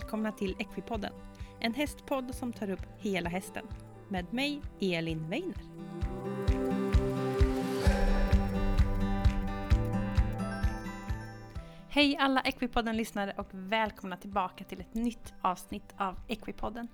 [0.00, 1.12] välkomna till Equipodden.
[1.60, 3.66] En hästpodd som tar upp hela hästen.
[4.08, 5.54] Med mig, Elin Weiner.
[11.88, 16.88] Hej alla Equipodden-lyssnare och välkomna tillbaka till ett nytt avsnitt av Equipodden.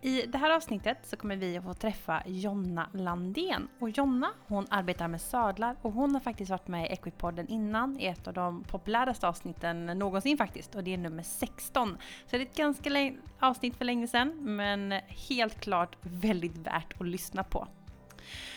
[0.00, 3.68] I det här avsnittet så kommer vi att få träffa Jonna Landén.
[3.78, 8.00] Och Jonna hon arbetar med sadlar och hon har faktiskt varit med i Equipodden innan
[8.00, 11.98] i ett av de populäraste avsnitten någonsin faktiskt och det är nummer 16.
[12.26, 14.92] Så det är ett ganska avsnitt för länge sedan men
[15.28, 17.68] helt klart väldigt värt att lyssna på.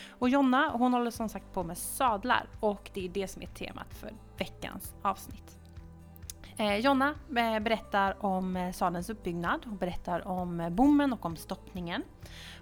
[0.10, 3.48] Och Jonna hon håller som sagt på med sadlar och det är det som är
[3.48, 5.65] temat för veckans avsnitt.
[6.58, 11.26] Eh, Jonna eh, berättar om eh, salens sadelns uppbyggnad, hon berättar om eh, bommen och
[11.26, 12.04] om stoppningen.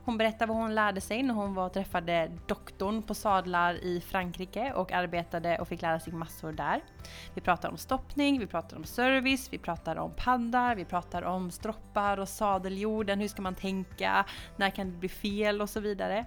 [0.05, 4.01] Hon berättar vad hon lärde sig när hon var och träffade doktorn på sadlar i
[4.01, 6.81] Frankrike och arbetade och fick lära sig massor där.
[7.33, 11.51] Vi pratar om stoppning, vi pratar om service, vi pratar om paddar, vi pratar om
[11.51, 16.25] stroppar och sadeljorden, hur ska man tänka, när kan det bli fel och så vidare.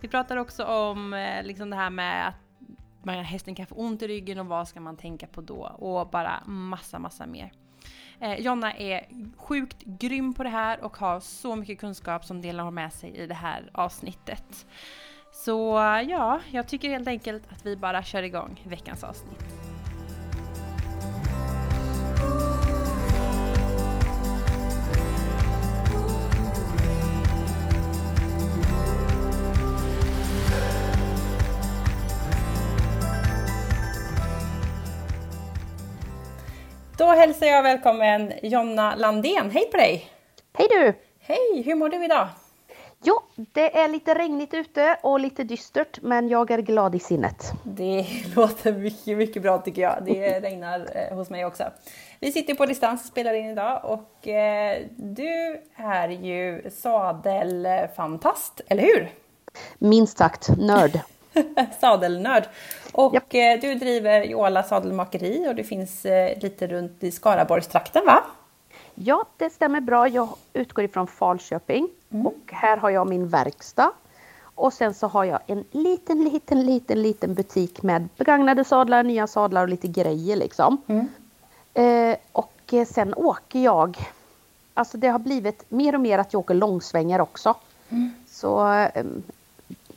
[0.00, 2.49] Vi pratar också om eh, liksom det här med att
[3.08, 5.76] hästen kan få ont i ryggen och vad ska man tänka på då?
[5.78, 7.52] Och bara massa, massa mer.
[8.20, 12.70] Eh, Jonna är sjukt grym på det här och har så mycket kunskap som delar
[12.70, 14.66] med sig i det här avsnittet.
[15.32, 15.74] Så
[16.08, 19.69] ja, jag tycker helt enkelt att vi bara kör igång veckans avsnitt.
[37.00, 39.50] Då hälsar jag välkommen Jonna Landén.
[39.50, 40.10] Hej på dig!
[40.52, 40.94] Hej du!
[41.20, 41.62] Hej!
[41.62, 42.28] Hur mår du idag?
[43.02, 47.52] Jo, det är lite regnigt ute och lite dystert men jag är glad i sinnet.
[47.64, 48.06] Det
[48.36, 50.02] låter mycket, mycket bra tycker jag.
[50.04, 51.64] Det regnar eh, hos mig också.
[52.20, 58.82] Vi sitter på distans och spelar in idag och eh, du är ju sadelfantast, eller
[58.82, 59.12] hur?
[59.78, 61.00] Minst sagt, nörd.
[61.80, 62.48] Sadelnörd.
[62.92, 63.24] Och yep.
[63.28, 68.22] Eh, du driver Jola sadelmakeri och det finns eh, lite runt i Skaraborgstrakten va?
[68.94, 70.08] Ja, det stämmer bra.
[70.08, 72.26] Jag utgår ifrån Falköping mm.
[72.26, 73.92] och här har jag min verkstad.
[74.54, 79.26] Och sen så har jag en liten, liten, liten, liten butik med begagnade sadlar, nya
[79.26, 80.82] sadlar och lite grejer liksom.
[80.86, 81.08] Mm.
[81.74, 83.98] Eh, och sen åker jag,
[84.74, 87.54] alltså det har blivit mer och mer att jag åker långsvängar också.
[87.88, 88.10] Mm.
[88.28, 89.04] Så eh,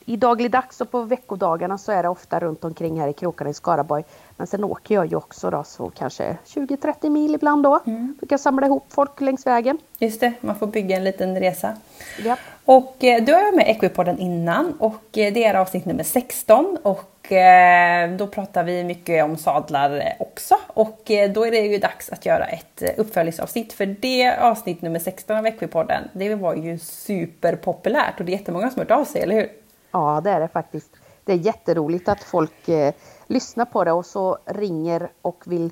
[0.06, 3.54] i dagligdags och på veckodagarna så är det ofta runt omkring här i krokarna i
[3.54, 4.04] Skaraborg.
[4.36, 7.80] Men sen åker jag ju också då så kanske 20-30 mil ibland då.
[7.86, 8.14] Mm.
[8.18, 9.78] Brukar samla ihop folk längs vägen.
[9.98, 11.76] Just det, man får bygga en liten resa.
[12.24, 12.36] Ja.
[12.64, 16.78] Och eh, du har varit med Equipodden innan och eh, det är avsnitt nummer 16
[16.82, 21.00] och eh, då pratar vi mycket om sadlar också och
[21.34, 25.46] då är det ju dags att göra ett uppföljningsavsnitt för det avsnitt nummer 16 av
[25.46, 29.34] Equipodden det var ju superpopulärt och det är jättemånga som har hört av sig, eller
[29.34, 29.63] hur?
[29.94, 30.90] Ja, det är det faktiskt.
[31.24, 32.94] Det är jätteroligt att folk eh,
[33.26, 35.70] lyssnar på det och så ringer och vill,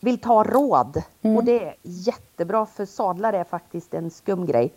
[0.00, 1.02] vill ta råd.
[1.22, 1.36] Mm.
[1.36, 4.72] Och det är jättebra för sadlar är faktiskt en skum grej.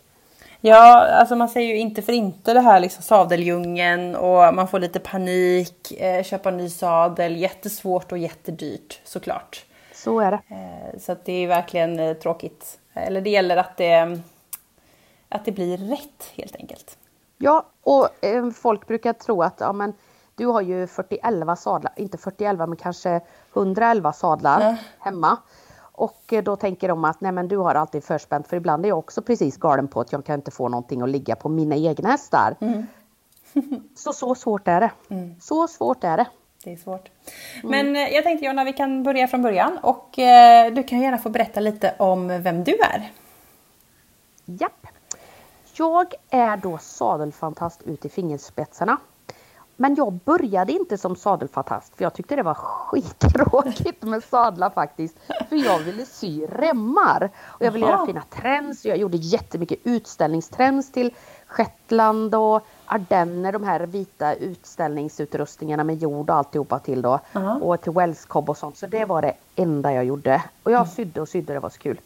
[0.61, 4.79] Ja, alltså man säger ju inte för inte det här liksom sadeldjungeln och man får
[4.79, 9.65] lite panik, eh, köpa ny sadel, jättesvårt och jättedyrt såklart.
[9.93, 10.41] Så är det.
[10.55, 12.79] Eh, så det är verkligen eh, tråkigt.
[12.93, 14.19] Eller det gäller att det,
[15.29, 16.97] att det blir rätt helt enkelt.
[17.45, 19.93] Ja, och eh, folk brukar tro att ja, men,
[20.35, 23.21] du har ju 41 sadlar, inte 41 men kanske
[23.53, 24.75] 111 sadlar mm.
[24.99, 25.37] hemma.
[25.77, 28.89] Och eh, då tänker de att nej men du har alltid förspänt för ibland är
[28.89, 31.75] jag också precis galen på att jag kan inte få någonting att ligga på mina
[31.75, 32.55] egna hästar.
[32.61, 32.87] Mm.
[33.95, 34.91] så så svårt är det.
[35.09, 35.35] Mm.
[35.41, 36.27] Så svårt är det.
[36.63, 37.09] Det är svårt.
[37.63, 37.71] Mm.
[37.71, 41.17] Men eh, jag tänkte Jonna, vi kan börja från början och eh, du kan gärna
[41.17, 43.11] få berätta lite om vem du är.
[44.45, 44.87] Japp.
[45.77, 48.97] Jag är då sadelfantast ut i fingerspetsarna.
[49.77, 55.17] Men jag började inte som sadelfantast för jag tyckte det var skittråkigt med sadlar faktiskt.
[55.49, 58.85] För jag ville sy remmar och jag ville göra fina trends.
[58.85, 61.13] Jag gjorde jättemycket utställningstrends till
[61.47, 67.19] Shetland och Ardenner, de här vita utställningsutrustningarna med jord och alltihopa till då.
[67.33, 67.55] Aha.
[67.55, 68.77] Och till Wellscob och sånt.
[68.77, 70.43] Så det var det enda jag gjorde.
[70.63, 70.91] Och jag mm.
[70.91, 71.99] sydde och sydde, det var så kul.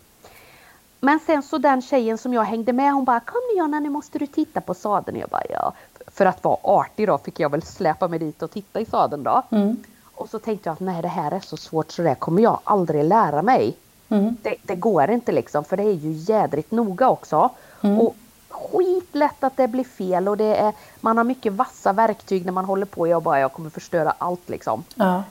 [1.00, 3.90] Men sen så den tjejen som jag hängde med hon bara kom nu Jonna nu
[3.90, 5.18] måste du titta på sadeln.
[5.20, 5.74] Jag bara ja.
[6.08, 9.24] För att vara artig då fick jag väl släpa mig dit och titta i sadeln
[9.24, 9.42] då.
[9.50, 9.78] Mm.
[10.04, 12.60] Och så tänkte jag att nej det här är så svårt så det kommer jag
[12.64, 13.76] aldrig lära mig.
[14.10, 14.38] Mm.
[14.42, 17.50] Det, det, går inte liksom för det är ju jädrigt noga också.
[17.82, 18.00] Mm.
[18.00, 18.16] Och
[18.50, 22.66] skitlätt att det blir fel och det är, man har mycket vassa verktyg när man
[22.66, 23.08] håller på.
[23.08, 24.84] Jag bara jag kommer förstöra allt liksom.
[24.96, 25.24] Ja.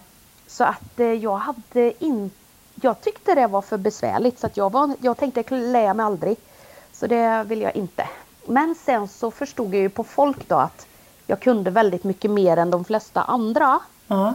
[0.46, 2.37] Så att eh, jag hade inte
[2.82, 6.06] jag tyckte det var för besvärligt så att jag, var, jag tänkte jag lär mig
[6.06, 6.36] aldrig.
[6.92, 8.08] Så det vill jag inte.
[8.46, 10.86] Men sen så förstod jag ju på folk då att
[11.26, 13.80] jag kunde väldigt mycket mer än de flesta andra.
[14.06, 14.34] Ja.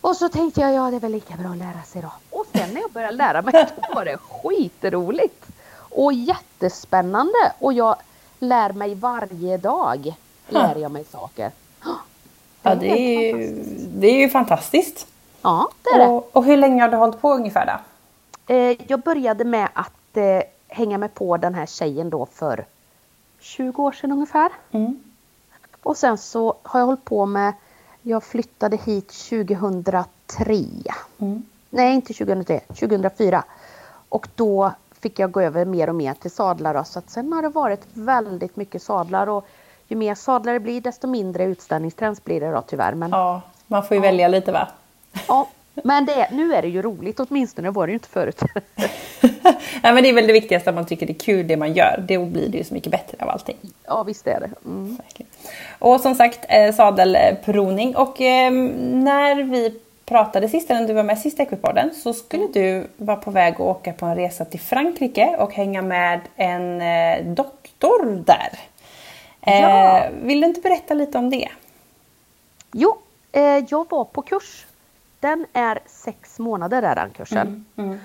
[0.00, 2.12] Och så tänkte jag, ja det är väl lika bra att lära sig då.
[2.30, 5.46] Och sen när jag började lära mig, då var det skitroligt.
[5.76, 7.52] Och jättespännande.
[7.58, 7.96] Och jag
[8.38, 10.14] lär mig varje dag.
[10.48, 11.50] Lär jag mig saker.
[12.62, 15.06] Ja, det är, ju, det är ju fantastiskt.
[15.44, 16.06] Ja, det är det.
[16.06, 18.54] Och, och hur länge har du hållit på ungefär då?
[18.54, 22.64] Eh, jag började med att eh, hänga med på den här tjejen då för
[23.40, 24.52] 20 år sedan ungefär.
[24.70, 25.02] Mm.
[25.82, 27.52] Och sen så har jag hållit på med,
[28.02, 30.54] jag flyttade hit 2003.
[31.18, 31.42] Mm.
[31.70, 33.44] Nej, inte 2003, 2004.
[34.08, 36.74] Och då fick jag gå över mer och mer till sadlar.
[36.74, 39.46] Då, så att sen har det varit väldigt mycket sadlar och
[39.88, 42.94] ju mer sadlar det blir desto mindre utställningstrends blir det då tyvärr.
[42.94, 43.16] Men, ja.
[43.16, 44.68] Ja, man får ju välja lite va?
[45.82, 48.40] Men det, nu är det ju roligt, åtminstone var det ju inte förut.
[49.82, 51.72] Nej, men det är väl det viktigaste att man tycker det är kul det man
[51.72, 52.04] gör.
[52.08, 53.56] Då blir det ju så mycket bättre av allting.
[53.86, 54.50] ja, visst är det.
[54.64, 54.98] Mm.
[55.78, 57.96] Och som sagt eh, sadelprovning.
[57.96, 62.46] Och eh, när vi pratade sist, när du var med sist i Equipodden, så skulle
[62.46, 66.80] du vara på väg att åka på en resa till Frankrike och hänga med en
[66.80, 68.58] eh, doktor där.
[69.42, 70.06] Eh, Ja.
[70.22, 71.48] Vill du inte berätta lite om det?
[72.72, 72.96] Jo,
[73.32, 74.66] eh, jag var på kurs.
[75.24, 77.64] Den är sex månader är den kursen.
[77.76, 77.98] Mm.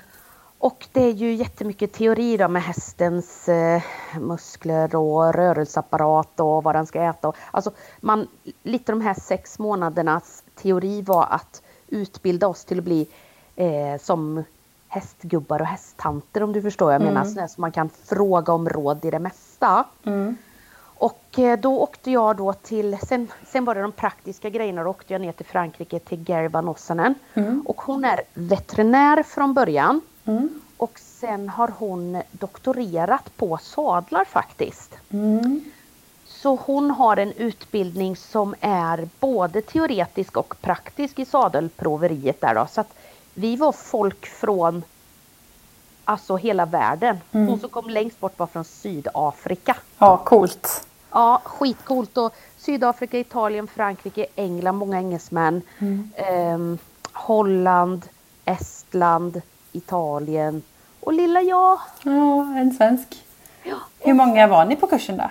[0.57, 3.81] Och det är ju jättemycket teori då med hästens eh,
[4.19, 7.27] muskler och rörelseapparat och vad den ska äta.
[7.27, 7.71] Och, alltså
[8.01, 8.27] man,
[8.63, 13.07] lite de här sex månadernas teori var att utbilda oss till att bli
[13.55, 14.43] eh, som
[14.87, 17.25] hästgubbar och hästtanter om du förstår vad jag menar.
[17.25, 19.85] Sådär som man kan fråga om råd i det mesta.
[20.03, 20.37] Mm.
[20.99, 24.89] Och eh, då åkte jag då till, sen, sen var det de praktiska grejerna, då
[24.89, 27.15] åkte jag ner till Frankrike till Gary Van Ossanen.
[27.65, 30.01] Och hon är veterinär från början.
[30.25, 30.61] Mm.
[30.77, 34.95] Och sen har hon doktorerat på sadlar faktiskt.
[35.09, 35.61] Mm.
[36.25, 42.67] Så hon har en utbildning som är både teoretisk och praktisk i sadelproveriet där då.
[42.71, 42.93] Så att
[43.33, 44.83] vi var folk från
[46.05, 47.17] alltså hela världen.
[47.31, 49.77] Hon som kom längst bort var från Sydafrika.
[49.97, 50.85] Ja, coolt.
[51.11, 52.17] Ja, skitcoolt.
[52.17, 55.61] Och Sydafrika, Italien, Frankrike, England, många engelsmän.
[56.15, 56.77] ehm,
[57.13, 58.05] Holland,
[58.45, 59.41] Estland,
[59.71, 60.61] Italien
[60.99, 61.79] och lilla jag.
[62.03, 63.25] Ja, en svensk.
[63.63, 65.29] Ja, Hur många var ni på kursen då?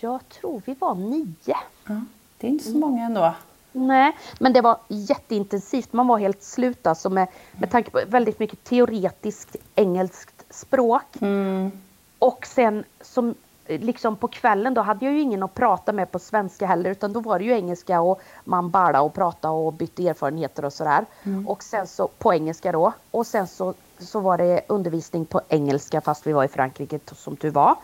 [0.00, 1.56] Jag tror vi var nio.
[1.86, 2.00] Ja,
[2.38, 3.34] det är inte så många ändå.
[3.72, 5.92] Nej, men det var jätteintensivt.
[5.92, 11.16] Man var helt slut alltså med, med tanke på väldigt mycket teoretiskt engelskt språk.
[11.20, 11.72] Mm.
[12.18, 13.34] Och sen som
[13.78, 17.12] liksom på kvällen då hade jag ju ingen att prata med på svenska heller utan
[17.12, 21.04] då var det ju engelska och man bara och prata och bytte erfarenheter och sådär.
[21.46, 26.00] Och sen så på engelska då och sen så, så var det undervisning på engelska
[26.00, 27.74] fast vi var i Frankrike som tur var.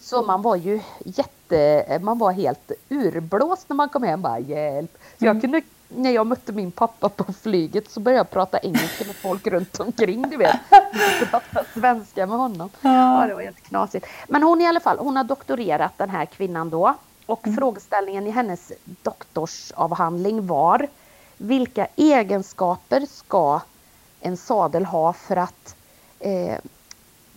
[0.00, 4.98] Så man var ju jätte, man var helt urblåst när man kom hem bara hjälp.
[5.18, 5.62] Så jag kunde
[5.96, 9.80] när jag mötte min pappa på flyget så började jag prata engelska med folk runt
[9.80, 10.56] omkring du vet.
[11.32, 12.70] Jag svenska med honom.
[12.80, 14.06] Ja, det var helt knasigt.
[14.28, 16.94] Men hon i alla fall, hon har doktorerat den här kvinnan då.
[17.26, 20.88] Och frågeställningen i hennes doktorsavhandling var
[21.36, 23.60] vilka egenskaper ska
[24.20, 25.76] en sadel ha för att
[26.18, 26.58] eh,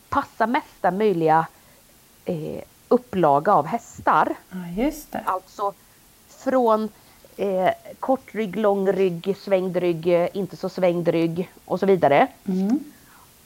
[0.09, 1.47] passa mesta möjliga
[2.25, 4.35] eh, upplaga av hästar?
[4.49, 5.23] Ja, just det.
[5.25, 5.73] Alltså
[6.29, 6.89] från
[7.37, 12.27] eh, kort rygg, lång rygg, svängd rygg, inte så svängd rygg och så vidare.
[12.45, 12.79] Mm.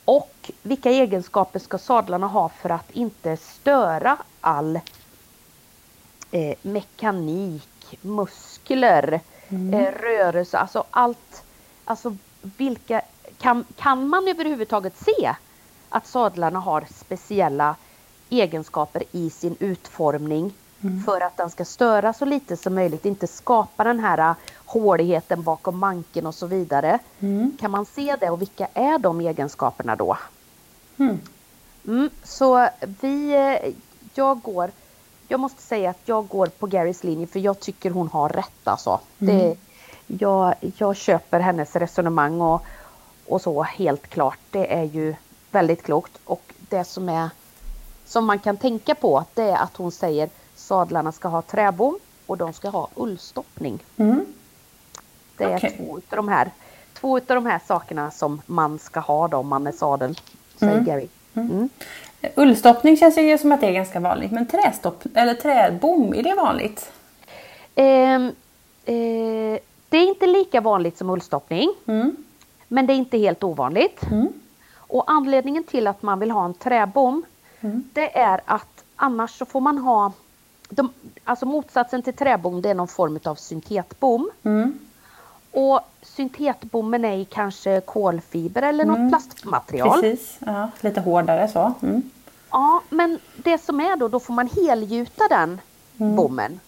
[0.05, 4.79] Och vilka egenskaper ska sadlarna ha för att inte störa all
[6.31, 11.43] eh, mekanik, muskler, eh, rörelse, alltså allt.
[11.85, 13.01] Alltså vilka,
[13.37, 15.35] kan, kan man överhuvudtaget se
[15.89, 17.75] att sadlarna har speciella
[18.29, 20.53] egenskaper i sin utformning
[21.05, 25.43] för att den ska störa så lite som möjligt, inte skapa den här eh, håligheten
[25.43, 26.99] bakom manken och så vidare.
[27.59, 30.17] Kan man se det och vilka är de egenskaperna då?
[30.97, 31.19] Mm.
[31.87, 32.69] Mm, så
[33.01, 33.73] vi, eh,
[34.13, 34.71] jag går,
[35.27, 38.67] jag måste säga att jag går på Garys linje för jag tycker hon har rätt
[38.67, 38.99] alltså.
[39.17, 39.55] Det,
[40.07, 42.61] jag, jag köper hennes resonemang och,
[43.25, 44.39] och så helt klart.
[44.51, 45.15] Det är ju
[45.51, 47.29] väldigt klokt och det som är
[48.05, 50.29] som man kan tänka på det är att hon säger
[50.67, 53.79] sadlarna ska ha träbom och de ska ha ullstoppning.
[53.97, 54.25] Mm.
[55.37, 55.75] Det är Okej.
[55.77, 56.51] två utav de här
[56.93, 60.19] två utav de här sakerna som man ska ha då om man är sadel,
[60.55, 61.07] säger Gary.
[61.33, 61.69] Mm.
[62.35, 64.31] Ullstoppning känns ju som att det är ganska vanligt.
[64.31, 66.91] Men trästopp, eller träbom, är det vanligt?
[67.75, 68.27] Ehm,
[68.85, 69.59] eh,
[69.89, 71.73] det är inte lika vanligt som ullstoppning.
[71.85, 72.15] Mm.
[72.67, 74.03] Men det är inte helt ovanligt.
[74.11, 74.27] Mm.
[74.75, 77.23] Och anledningen till att man vill ha en träbom
[77.61, 77.89] Mm.
[77.93, 80.11] det är att annars så får man ha
[80.69, 80.89] de,
[81.23, 84.29] Alltså motsatsen till träbom det är någon form av syntetbom.
[84.43, 84.79] Mm.
[85.51, 89.09] Och syntetbommen är kanske kolfiber eller något Mm.
[89.09, 90.01] plastmaterial.
[90.01, 91.73] Precis, ja, lite hårdare så.
[91.81, 92.09] Mm.
[92.51, 95.61] Ja, men det som är då, då får man helgjuta den
[95.99, 96.15] Mm.
[96.15, 96.59] bommen.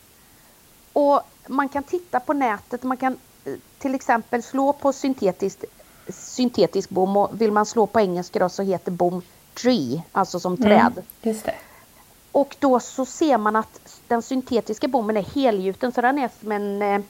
[0.93, 5.63] Och man kan titta på nätet, man kan eh, till exempel slå på syntetiskt,
[6.09, 9.21] syntetisk bom och vill man slå på engelska då så heter bom
[9.53, 10.91] tree, alltså som träd.
[10.91, 11.03] Mm.
[11.21, 11.55] Just det.
[12.31, 16.51] Och då så ser man att den syntetiska bommen är helgjuten så den är som
[16.51, 17.01] en, eh,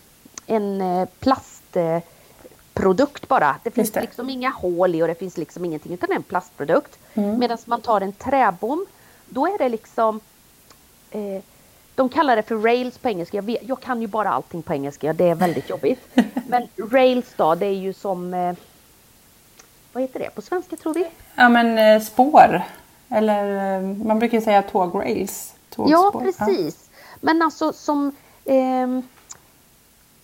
[0.45, 3.55] en eh, plastprodukt bara.
[3.63, 4.01] Det finns det.
[4.01, 6.99] liksom inga hål i och det finns liksom ingenting utan det är en plastprodukt.
[7.13, 7.39] Mm.
[7.39, 8.85] Medan man tar en träbom
[9.29, 10.19] då är det liksom
[11.11, 11.41] eh,
[11.95, 13.38] de kallar det för rails på engelska.
[13.38, 15.13] Jag, vet, jag kan ju bara allting på engelska.
[15.13, 15.99] Det är väldigt jobbigt.
[16.47, 18.33] Men rails då, det är ju som...
[18.33, 18.53] Eh,
[19.93, 21.07] vad heter det på svenska tror vi?
[21.35, 22.63] Ja men eh, spår.
[23.09, 25.53] Eller eh, man brukar ju säga tågrails.
[25.75, 26.89] Ja, precis.
[27.21, 28.11] Men alltså som...
[28.45, 29.01] ehm,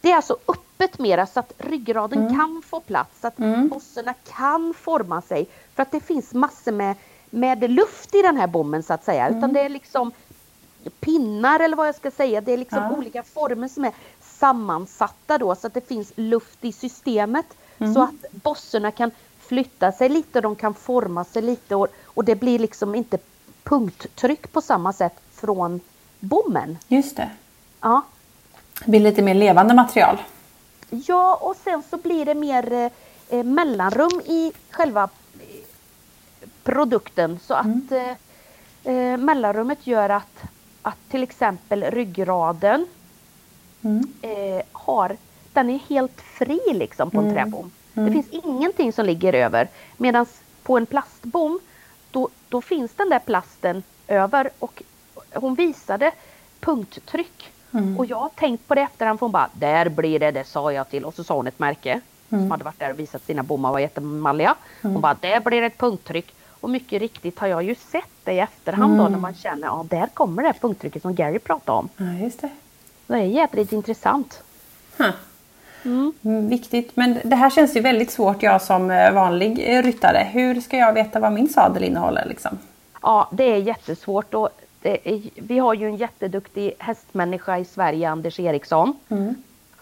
[0.01, 3.67] det är alltså öppet mera så att ryggraden kan få plats, så att Mm.
[3.67, 5.47] bossorna kan forma sig.
[5.75, 6.95] För att det finns massor med,
[7.29, 9.25] med luft i den här bommen så att säga.
[9.27, 9.37] Mm.
[9.37, 10.11] Utan det är liksom
[10.99, 12.41] pinnar eller vad jag ska säga.
[12.41, 12.97] Det är liksom Ja.
[12.97, 17.45] olika former som är sammansatta då så att det finns luft i systemet.
[17.77, 17.93] Mm.
[17.93, 19.11] Så att bossorna kan
[19.47, 23.17] flytta sig lite och de kan forma sig lite och, och det blir liksom inte
[23.63, 25.79] punkttryck på samma sätt från
[26.19, 26.77] bommen.
[26.87, 27.29] Just det.
[27.81, 28.01] Ja.
[28.85, 30.17] Det blir lite mer levande material.
[30.89, 32.91] Ja, och sen så blir det mer eh,
[33.39, 35.03] eh, mellanrum i själva
[35.39, 35.39] eh,
[36.63, 40.41] produkten så att eh, eh, mellanrummet gör att,
[40.81, 42.87] att till exempel ryggraden
[43.81, 44.07] Mm.
[44.21, 45.17] eh, har,
[45.53, 47.35] den är helt fri liksom på en Mm.
[47.35, 47.71] träbom.
[47.95, 48.05] Mm.
[48.05, 49.67] Det finns ingenting som ligger över.
[49.97, 50.25] Medan
[50.63, 51.59] på en plastbom
[52.11, 54.83] då, då finns den där plasten över och
[55.33, 56.11] hon visade
[56.59, 57.51] punkttryck.
[57.71, 57.99] Mm.
[57.99, 60.71] Och jag har tänkt på det efterhand för hon bara, där blir det, det sa
[60.71, 61.05] jag till.
[61.05, 63.79] Och så sa hon ett märke som hade varit där och visat sina bommar var
[63.79, 64.55] jättemalliga.
[64.81, 66.35] Hon bara, där blir det ett punkttryck.
[66.59, 69.85] Och mycket riktigt har jag ju sett det i efterhand då när man känner, ja
[69.89, 71.89] där kommer det här punkttrycket som Gary pratade om.
[71.97, 72.49] Ja, just det.
[73.07, 74.43] Det är jädrigt intressant.
[74.97, 75.11] Huh.
[75.85, 76.95] Mm, viktigt.
[76.95, 80.27] Men det här känns ju väldigt svårt jag som eh, vanlig eh, ryttare.
[80.31, 82.57] Hur ska jag veta vad min sadel innehåller liksom?
[83.01, 84.49] Ja, det är jättesvårt och
[84.83, 88.93] är, vi har ju en jätteduktig hästmänniska i Sverige, Anders Eriksson.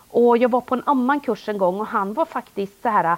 [0.08, 3.18] Och jag var på en annan kurs en gång och han var faktiskt så här,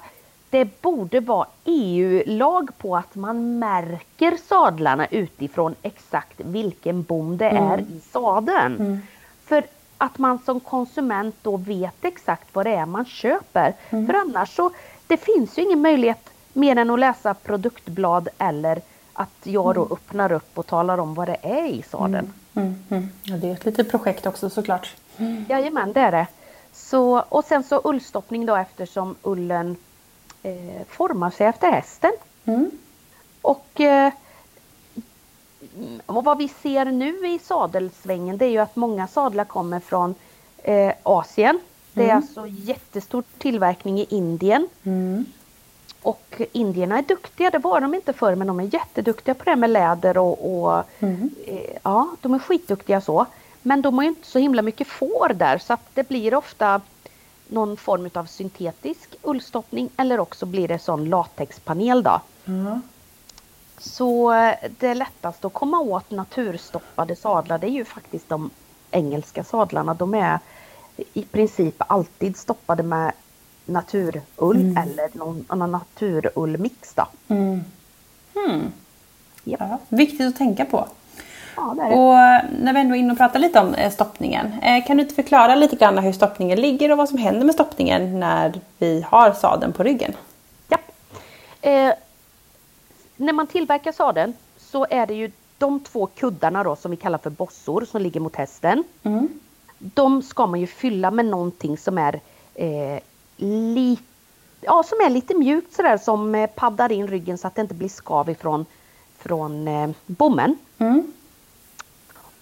[0.49, 7.79] det borde vara EU-lag på att man märker sadlarna utifrån exakt vilken bom det är
[7.79, 9.01] i sadeln.
[9.45, 9.63] För
[9.97, 13.73] att man som konsument då vet exakt vad det är man köper.
[13.89, 14.71] För annars så,
[15.07, 18.81] det finns ju ingen möjlighet mer än att läsa produktblad eller
[19.13, 22.33] att jag då öppnar upp och talar om vad det är i sadeln.
[22.53, 23.09] Mm, mm.
[23.23, 24.95] Ja, det är ett litet projekt också såklart.
[25.49, 26.27] Jajamän, det är det.
[26.73, 29.75] Så, och sen så ullstoppning då eftersom ullen
[30.43, 32.11] eh, formar sig efter hästen.
[32.45, 32.71] Mm.
[33.41, 34.13] Och, eh,
[36.05, 40.15] och vad vi ser nu i sadelsvängen det är ju att många sadlar kommer från
[40.57, 41.59] eh, Asien.
[41.93, 44.67] Det är alltså jättestor tillverkning i Indien.
[44.83, 45.25] Mm.
[46.01, 49.51] Och indierna är duktiga, det var de inte förr men de är jätteduktiga på det
[49.51, 53.25] här med läder och, och eh, ja, de är skitduktiga så.
[53.61, 56.81] Men de har ju inte så himla mycket får där så att det blir ofta
[57.47, 62.21] någon form av syntetisk ullstoppning eller också blir det sån latexpanel då.
[62.45, 62.81] Ja.
[63.77, 68.49] Så eh, det lättaste att komma åt naturstoppade sadlar det är ju faktiskt de
[68.91, 69.93] engelska sadlarna.
[69.93, 70.39] De är
[71.13, 73.11] i princip alltid stoppade med
[73.65, 76.95] naturull eller någon annan naturullmix.
[77.27, 77.63] Mm.
[78.35, 78.71] Mm.
[79.43, 79.59] Japp.
[79.59, 80.87] Ja, viktigt att tänka på.
[81.55, 81.95] Ja, det det.
[81.95, 84.61] Och eh, när vi ändå är inne och pratar lite om eh, stoppningen.
[84.87, 88.19] Kan du inte förklara lite grann hur stoppningen ligger och vad som händer med stoppningen
[88.19, 90.13] när vi har sadeln på ryggen?
[90.69, 90.91] Japp.
[91.61, 91.91] Eh,
[93.15, 97.17] när man tillverkar sadeln så är det ju de två kuddarna då som vi kallar
[97.17, 98.83] för bossor som ligger mot hästen.
[99.03, 99.39] Mm.
[99.77, 102.21] De ska man ju fylla med någonting som är
[102.53, 102.99] eh,
[103.37, 103.99] li,
[104.61, 107.73] ja, som är lite mjukt sådär som eh, paddar in ryggen så att det inte
[107.73, 108.65] blir skav ifrån
[109.17, 110.57] från eh, bommen.
[110.77, 111.13] Mm.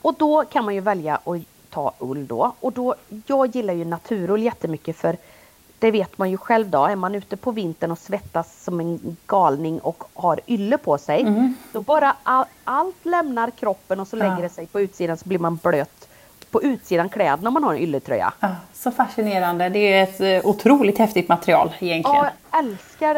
[0.02, 2.54] Och då kan man ju välja att ta ull då.
[2.60, 5.18] Och då, jag gillar ju naturull jättemycket för
[5.84, 6.86] det vet man ju själv då.
[6.86, 11.26] Är man ute på vintern och svettas som en galning och har ylle på sig.
[11.72, 14.24] Då bara all, allt lämnar kroppen och så Ja.
[14.24, 16.08] lägger det sig på utsidan så blir man blöt
[16.52, 18.34] på utsidan kläderna om man har en ylletröja.
[18.40, 19.70] Ja, så fascinerande.
[19.70, 22.18] Det är ett eh, otroligt häftigt material egentligen.
[22.18, 23.14] Ja, jag älskar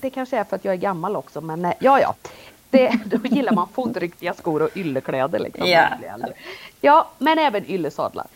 [0.00, 0.10] det.
[0.10, 2.14] Kanske är för att jag är gammal också men eh, ja ja.
[2.70, 5.38] Det, då gillar man fodriktiga skor och yllekläder.
[5.38, 5.66] Liksom.
[5.66, 5.88] Ja.
[6.80, 8.26] ja, men även yllesadlar.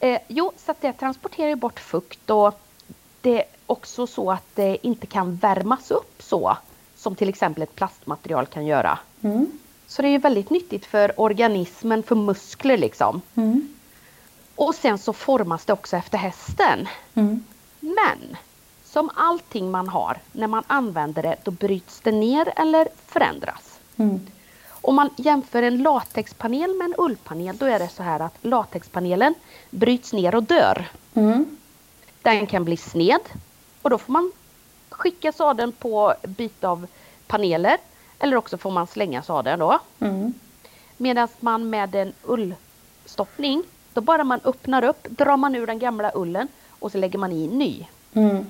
[0.00, 2.58] Eh, jo, så det transporterar ju bort fukt och
[3.22, 6.56] det är också så att det inte kan värmas upp så
[6.96, 8.98] som till exempel ett plastmaterial kan göra.
[9.22, 9.46] Mm.
[9.86, 13.20] Så det är ju väldigt nyttigt för organismen, för muskler liksom.
[13.34, 13.74] Mm.
[14.54, 16.88] Och sen så formas det också efter hästen.
[17.14, 17.44] Mm.
[17.80, 18.36] Men
[18.84, 23.78] som allting man har, när man använder det, då bryts det ner eller förändras.
[23.96, 24.20] Mm.
[24.68, 29.34] Om man jämför en latexpanel med en ullpanel, då är det så här att latexpanelen
[29.70, 30.86] bryts ner och dör.
[31.14, 31.56] Mm.
[32.22, 33.20] Den kan bli sned
[33.82, 34.32] och då får man
[34.88, 36.86] skicka sadeln på byte av
[37.26, 37.78] paneler
[38.18, 39.78] eller också får man slänga sadeln då.
[40.00, 40.34] Mm.
[40.96, 43.62] Medan man med en ullstoppning,
[43.94, 47.32] då bara man öppnar upp drar man ur den gamla ullen och så lägger man
[47.32, 47.86] i ny.
[48.12, 48.46] Mm.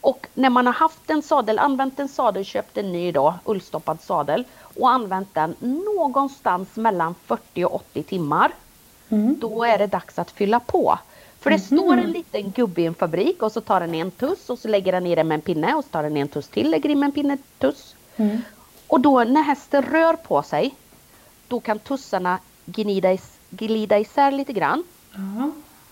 [0.00, 4.02] Och när man har haft en sadel, använt en sadel, köpt en ny då, ullstoppad
[4.02, 8.52] sadel och använt den någonstans mellan 40 och 80 timmar.
[9.08, 9.38] Mm.
[9.40, 10.98] Då är det dags att fylla på.
[11.40, 14.50] För det står en liten gubbe i en fabrik och så tar den en tuss
[14.50, 16.48] och så lägger den i den med en pinne och så tar den en tuss
[16.48, 17.94] till, lägger i med en pinne, tuss.
[18.16, 18.38] Mm.
[18.86, 20.74] Och då när hästen rör på sig,
[21.48, 24.84] då kan tussarna glida, is- glida isär lite grann.
[25.12, 25.50] Ja.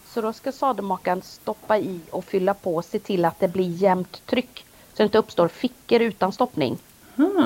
[0.09, 3.69] Så då ska sadelmakaren stoppa i och fylla på och se till att det blir
[3.69, 4.65] jämnt tryck.
[4.93, 6.79] Så det inte uppstår fickor utan stoppning.
[7.19, 7.43] Mm.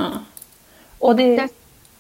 [0.99, 1.49] Och det, det-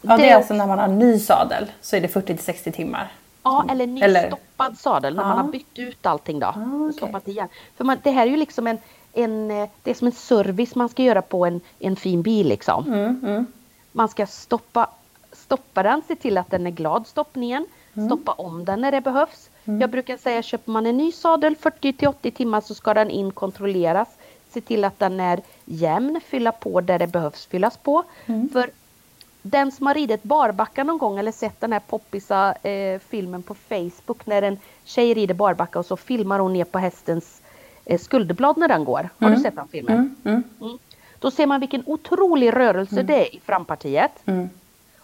[0.02, 2.72] ja, det- är alltså när man har ny sadel så är det 40 till 60
[2.72, 3.12] timmar.
[3.48, 4.34] Ja, eller ny Eller-
[4.78, 5.42] sadel när man Ja.
[5.42, 6.48] har bytt ut allting då.
[6.48, 6.92] okej.
[6.96, 7.48] Stoppat igen.
[7.76, 8.78] För man, det här är ju liksom en,
[9.12, 12.48] en, eh, det är som en service man ska göra på en, en fin bil
[12.48, 12.86] liksom.
[12.86, 13.20] Mm.
[13.26, 13.46] Mm.
[13.92, 14.90] Man ska stoppa,
[15.32, 17.66] stoppa den, se till att den är glad stoppningen.
[18.06, 19.50] Stoppa om den när det behövs.
[19.64, 23.10] Jag brukar säga köper man en ny sadel 40 till 80 timmar så ska den
[23.10, 24.08] in kontrolleras.
[24.50, 28.02] Se till att den är jämn, fylla på där det behövs fyllas på.
[28.52, 28.70] För
[29.48, 33.54] den som har ridit barbacka någon gång eller sett den här poppisa eh, filmen på
[33.54, 37.42] Facebook när en tjej rider barbacka och så filmar hon ner på hästens
[37.84, 39.08] eh, skulderblad när den går.
[39.18, 39.96] Har du sett den filmen?
[39.96, 40.14] Mm.
[40.24, 40.42] Mm.
[40.60, 40.78] Mm.
[41.18, 44.12] Då ser man vilken otrolig rörelse det är i frampartiet.
[44.24, 44.48] Mm.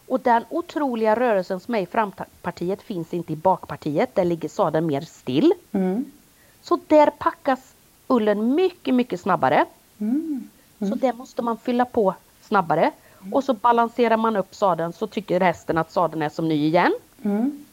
[0.07, 4.15] Och den otroliga rörelsen som är i frampartiet finns inte i bakpartiet.
[4.15, 5.53] Där ligger sadeln mer still.
[5.73, 6.05] Mm.
[6.63, 7.75] Så där packas
[8.07, 9.65] ullen mycket, mycket snabbare.
[9.99, 10.49] Mm.
[10.79, 12.91] Så det måste man fylla på snabbare.
[13.33, 16.95] Och så balanserar man upp sadeln så tycker hästen att sadeln är som ny igen.
[17.23, 17.65] Mm.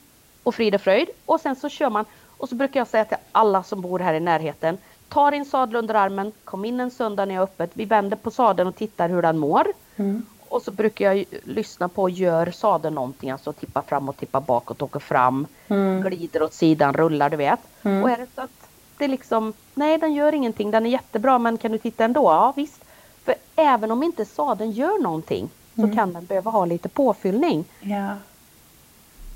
[0.43, 1.09] Och frid och fröjd.
[1.25, 2.05] Och sen så kör man.
[2.37, 4.77] Och så brukar jag säga till alla som bor här i närheten.
[5.09, 6.31] Ta din sadel under armen.
[6.43, 7.71] Kom in en söndag när jag är öppet.
[7.73, 9.67] Vi vänder på sadeln och tittar hur den mår.
[9.95, 10.25] Mm.
[10.51, 14.81] Och så brukar jag lyssna på gör sadeln någonting, alltså tippa fram och tippa bakåt,
[14.81, 16.01] åker fram, Mm.
[16.01, 17.59] glider åt sidan, rullar du vet.
[17.83, 18.03] Mm.
[18.03, 21.57] Och är det så att det liksom, nej den gör ingenting, den är jättebra men
[21.57, 22.23] kan du titta ändå?
[22.23, 22.80] Ja visst.
[23.25, 25.95] För även om inte sadeln gör någonting så Mm.
[25.95, 27.65] kan den behöva ha lite påfyllning.
[27.81, 28.15] Ja.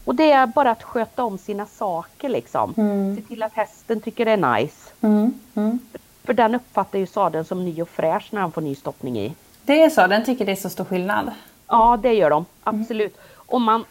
[0.05, 2.73] Och det är bara att sköta om sina saker liksom.
[2.77, 3.15] Mm.
[3.15, 4.91] Se till att hästen tycker det är nice.
[5.01, 5.33] Mm.
[5.55, 5.79] Mm.
[6.23, 9.33] För den uppfattar ju sadeln som ny och fräsch när han får ny stoppning i.
[9.63, 11.31] Det är så, den tycker det är så stor skillnad.
[11.67, 12.45] Ja, det gör de.
[12.63, 13.17] Absolut.
[13.35, 13.85] Och man,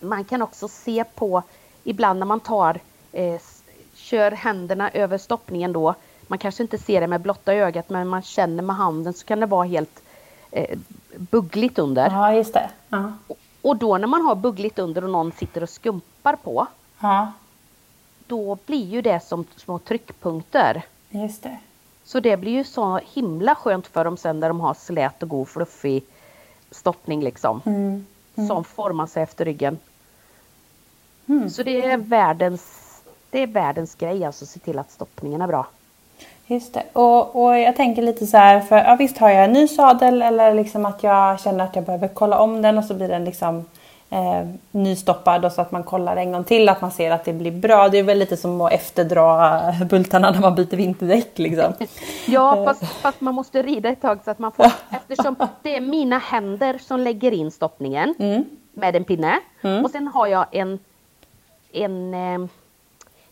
[0.00, 1.42] man kan också se på,
[1.84, 2.80] ibland när man tar,
[3.12, 3.40] eh,
[3.94, 5.94] kör händerna över stoppningen då,
[6.28, 9.40] man kanske inte ser det med blotta ögat men man känner med handen så kan
[9.40, 10.02] det vara helt
[10.50, 10.78] eh,
[11.16, 12.10] buggligt under.
[12.10, 12.70] Ja, just det.
[12.88, 13.12] Ja.
[13.62, 16.66] Och då när man har buggligt under och någon sitter och skumpar på,
[17.00, 17.32] ja,
[18.26, 20.82] då blir ju det som små tryckpunkter.
[21.10, 21.58] just det.
[22.04, 25.28] Så det blir ju så himla skönt för dem sen när de har slät och
[25.28, 26.04] god fluffig
[26.70, 27.60] stoppning liksom.
[27.66, 28.06] Mm.
[28.48, 29.78] Som formar sig efter ryggen.
[31.26, 31.50] Mm.
[31.50, 32.62] Så det är världens,
[33.30, 35.66] det är världens grej alltså att se till att stoppningen är bra.
[36.50, 36.82] Just det.
[36.92, 40.22] Och, och jag tänker lite så här, för ja, visst har jag en ny sadel
[40.22, 43.24] eller liksom att jag känner att jag behöver kolla om den och så blir den
[43.24, 43.64] liksom
[44.10, 47.32] eh, nystoppad och så att man kollar en gång till att man ser att det
[47.32, 47.88] blir bra.
[47.88, 51.72] Det är väl lite som att efterdra bultarna när man byter vinterdäck liksom.
[52.26, 55.80] Ja, fast, fast man måste rida ett tag så att man får, eftersom det är
[55.80, 58.44] mina händer som lägger in stoppningen Mm.
[58.72, 59.38] med en pinne.
[59.62, 59.84] Mm.
[59.84, 60.78] Och sen har jag en,
[61.72, 62.48] en eh,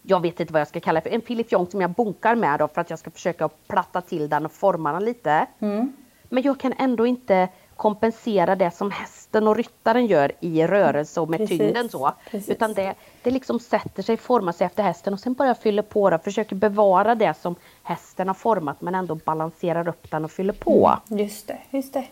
[0.07, 2.59] jag vet inte vad jag ska kalla det för, en filifjong som jag bonkar med
[2.59, 5.47] då för att jag ska försöka platta till den och forma den lite.
[5.59, 5.93] Mm.
[6.29, 11.31] Men jag kan ändå inte kompensera det som hästen och ryttaren gör i rörelse och
[11.31, 12.13] med Precis, tyngden så.
[12.31, 12.49] precis.
[12.49, 16.11] Utan det, det liksom sätter sig, formar sig efter hästen och sen bara fyller på
[16.11, 20.53] det, försöker bevara det som hästen har format men ändå balanserar upp den och fyller
[20.53, 20.99] på.
[21.09, 22.05] Just det, just det.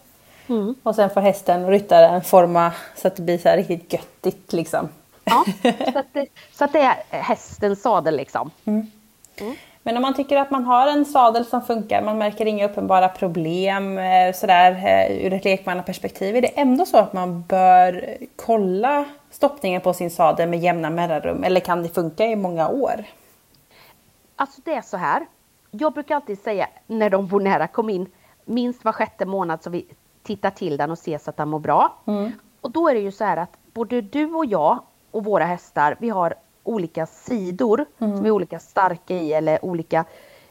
[0.47, 0.75] Mm.
[0.83, 4.53] Och sen får hästen och ryttaren forma så att det blir så här riktigt göttigt
[4.53, 4.89] liksom.
[5.25, 5.45] Ja,
[5.93, 8.51] så, att det, så att det är hästens sadel liksom.
[8.65, 8.87] Mm.
[9.83, 13.09] Men om man tycker att man har en sadel som funkar, man märker inga uppenbara
[13.09, 19.05] problem eh, sådär eh, ur ett lekmannaperspektiv, är det ändå så att man bör kolla
[19.31, 23.05] stoppningen på sin sadel med jämna mellanrum eller kan det funka i många år?
[24.37, 25.27] Alltså det är så här.
[25.71, 28.07] Jag brukar alltid säga när de bor nära, kom in
[28.45, 29.87] minst var sjätte månad så vi
[30.23, 31.95] tittar till den och ser så att den mår bra.
[32.07, 32.33] Mm.
[32.61, 34.83] Och då är det ju så här att både du och jag
[35.15, 38.17] och våra hästar, vi har olika sidor mm.
[38.17, 40.05] som är olika starka i eller olika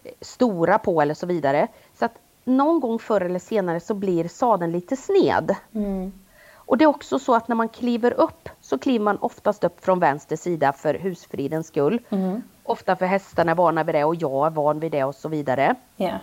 [0.03, 1.67] eh, stora på eller så vidare.
[1.99, 5.55] Så att någon gång förr eller senare så blir sadeln lite sned.
[5.73, 6.11] Mm.
[6.55, 9.85] Och det är också så att när man kliver upp så kliver man oftast upp
[9.85, 11.99] från vänster sida för husfridens skull.
[12.09, 12.41] Mm.
[12.63, 15.29] Ofta för hästarna är vana vid det och jag är van vid det och så
[15.29, 15.75] vidare.
[15.97, 16.17] Yeah.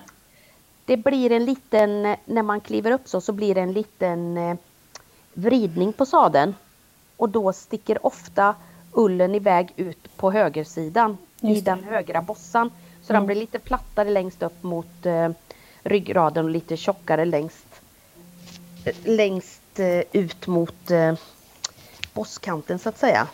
[0.84, 4.56] Det blir en liten, när man kliver upp så, så blir det en liten eh,
[5.34, 6.54] vridning på sadeln.
[7.20, 8.54] Och då sticker ofta
[8.92, 12.70] ullen iväg ut på högersidan i den högra bossan.
[13.02, 13.20] Så mm.
[13.20, 15.28] den blir lite plattare längst upp mot eh,
[15.82, 17.66] ryggraden och lite tjockare längst,
[19.04, 21.14] längst eh, ut mot eh,
[22.14, 23.26] bosskanten så att säga.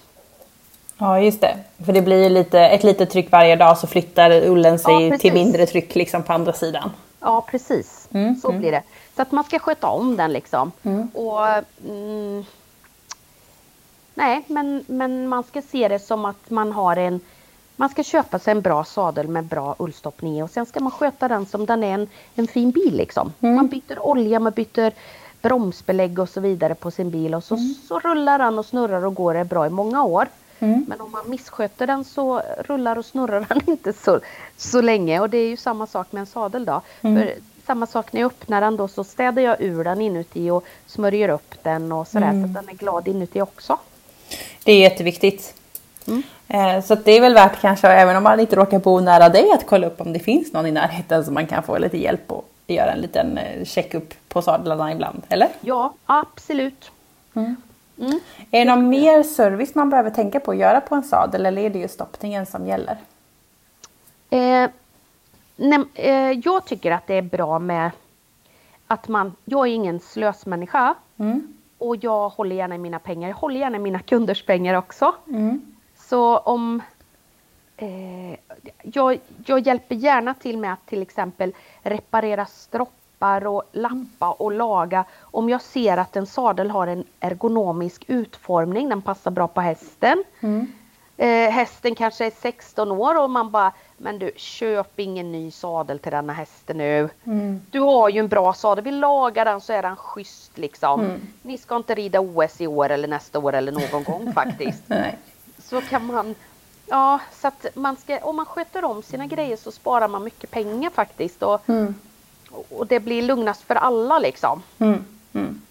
[0.98, 4.78] Ja just det, för det blir lite, ett litet tryck varje dag så flyttar ullen
[4.78, 6.90] sig ja, till mindre tryck liksom på andra sidan.
[7.20, 8.60] Ja precis, mm, så mm.
[8.60, 8.82] blir det.
[9.16, 10.72] Så att man ska sköta om den liksom.
[10.82, 11.08] Mm.
[11.14, 11.46] Och
[11.88, 12.44] mm,
[14.16, 17.20] Nej, men, men man ska se det som att man har en
[17.76, 20.92] man ska köpa sig en bra sadel med bra ullstoppning i och sen ska man
[20.92, 23.32] sköta den som den är en, en fin bil liksom.
[23.40, 23.54] Mm.
[23.56, 24.92] Man byter olja, man byter
[25.42, 27.74] bromsbelägg och så vidare på sin bil och så, mm.
[27.88, 30.28] så rullar den och snurrar och går det bra i många år.
[30.58, 30.84] Mm.
[30.88, 34.20] Men om man missköter den så rullar och snurrar den inte så,
[34.56, 36.80] så länge och det är ju samma sak med en sadel då.
[37.00, 37.22] Mm.
[37.22, 37.34] För
[37.66, 41.28] samma sak när jag öppnar den då så städar jag ur den inuti och smörjer
[41.28, 43.78] upp den och sådär så att den är glad inuti också.
[44.66, 45.54] Det är jätteviktigt.
[46.06, 46.82] Mm.
[46.82, 49.66] Så det är väl värt kanske, även om man inte råkar bo nära dig, att
[49.66, 52.48] kolla upp om det finns någon i närheten som man kan få lite hjälp och
[52.66, 55.48] göra en liten eh, checkup på sadlarna ibland, eller?
[55.60, 56.90] Ja, absolut.
[57.34, 57.56] Mm.
[57.98, 58.20] Mm.
[58.50, 61.62] Är det någon mer service man behöver tänka på att göra på en sadel eller
[61.62, 62.96] är det just stoppningen som gäller?
[64.30, 64.70] Eh,
[65.56, 67.90] nej, eh, jag tycker att det är bra med
[68.86, 70.94] att man, jag är ingen slösmänniska.
[71.16, 73.28] Mm och jag håller gärna i mina pengar.
[73.28, 75.14] Jag håller gärna i mina kunders pengar också.
[75.28, 75.74] Mm.
[75.96, 76.82] Så om
[77.76, 78.38] eh,
[78.82, 85.04] jag, jag, hjälper gärna till med att till exempel reparera stroppar och lappa och laga.
[85.20, 90.24] Om jag ser att en sadel har en ergonomisk utformning, den passar bra på hästen.
[90.40, 90.66] Mm.
[91.18, 95.98] Eh, hästen kanske är 16 år och man bara men du, köp ingen ny sadel
[95.98, 97.08] till denna hästen nu.
[97.24, 97.60] Mm.
[97.70, 101.00] Du har ju en bra sadel, vi lagar den så är den schysst liksom.
[101.00, 101.20] Mm.
[101.42, 104.82] Ni ska inte rida OS i år eller nästa år eller någon gång faktiskt.
[105.58, 106.34] Så kan man,
[106.86, 110.50] ja så att man ska, om man sköter om sina grejer så sparar man mycket
[110.50, 111.42] pengar faktiskt.
[111.42, 111.94] Och, mm.
[112.70, 114.62] och det blir lugnast för alla liksom.
[114.78, 115.04] Mm.
[115.32, 115.62] Mm.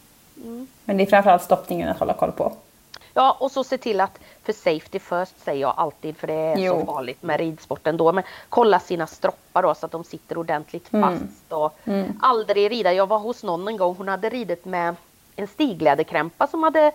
[0.43, 0.67] Mm.
[0.86, 2.53] Men det är framförallt stoppningen att hålla koll på.
[3.17, 6.58] Ja, och så se till att för safety first säger jag alltid för det är
[6.58, 6.80] jo.
[6.80, 8.12] så farligt med ridsporten då.
[8.12, 11.19] Men kolla sina stroppar då så att de sitter ordentligt mm.
[11.19, 12.19] fast och mm.
[12.21, 12.93] aldrig rida.
[12.93, 14.95] Jag var hos någon en gång, hon hade ridit med
[15.36, 16.91] en stigläderkrämpa som hade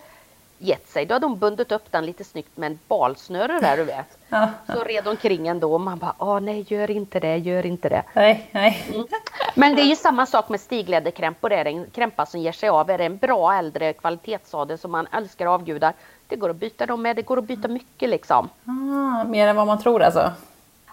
[0.62, 1.06] gett sig.
[1.06, 4.18] Då hade hon bundit upp den lite snyggt med en balsnöre där du vet.
[4.66, 8.02] Så red omkring ändå och man bara, åh nej gör inte det, gör inte det.
[8.12, 8.84] Nej, nej.
[8.94, 9.06] Mm.
[9.54, 11.52] Men det är ju samma sak med stigläderkrämpor.
[11.52, 14.90] Är det en krämpa som ger sig av, är det en bra äldre kvalitetssadel som
[14.90, 15.92] man älskar och avgudar,
[16.28, 18.48] det går att byta dem med, det går att byta mycket liksom.
[18.64, 20.32] Ah, mer än vad man tror alltså?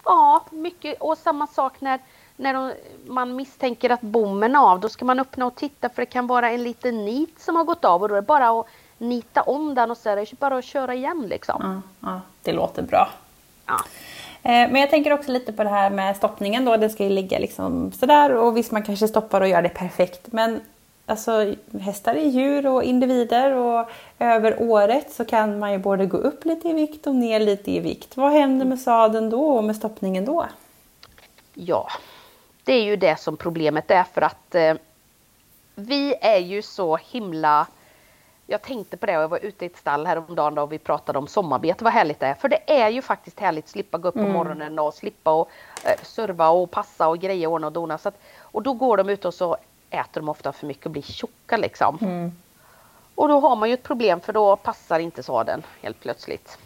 [0.04, 2.00] Ja, mycket och samma sak när
[2.40, 2.72] när de,
[3.06, 6.26] man misstänker att bommen är av, då ska man öppna och titta för det kan
[6.26, 8.66] vara en liten nit som har gått av och då är det bara att
[8.98, 11.82] nita om den och så är det bara att köra igen liksom.
[12.00, 13.08] Ja, ja det låter bra.
[13.66, 13.78] Ja.
[14.42, 16.76] Eh, men jag tänker också lite på det här med stoppningen då.
[16.76, 20.32] Den ska ju ligga liksom sådär och visst man kanske stoppar och gör det perfekt.
[20.32, 20.60] Men
[21.06, 26.16] alltså hästar är djur och individer och över året så kan man ju både gå
[26.16, 28.16] upp lite i vikt och ner lite i vikt.
[28.16, 30.46] Vad händer med sadeln då och med stoppningen då?
[31.54, 31.88] Ja,
[32.64, 34.74] det är ju det som problemet är för att eh,
[35.74, 37.66] vi är ju så himla
[38.50, 40.78] jag tänkte på det och jag var ute i ett stall häromdagen då och vi
[40.78, 42.34] pratade om sommarbete, vad härligt det är.
[42.34, 44.32] För det är ju faktiskt härligt att slippa gå upp på mm.
[44.32, 45.50] morgonen och slippa och
[45.84, 47.98] eh, serva och passa och greja, ordna och dona.
[47.98, 49.56] Så att, och då går de ut och så
[49.90, 51.98] äter de ofta för mycket och blir tjocka liksom.
[52.00, 52.32] Mm.
[53.14, 56.58] Och då har man ju ett problem för då passar inte sadeln helt plötsligt.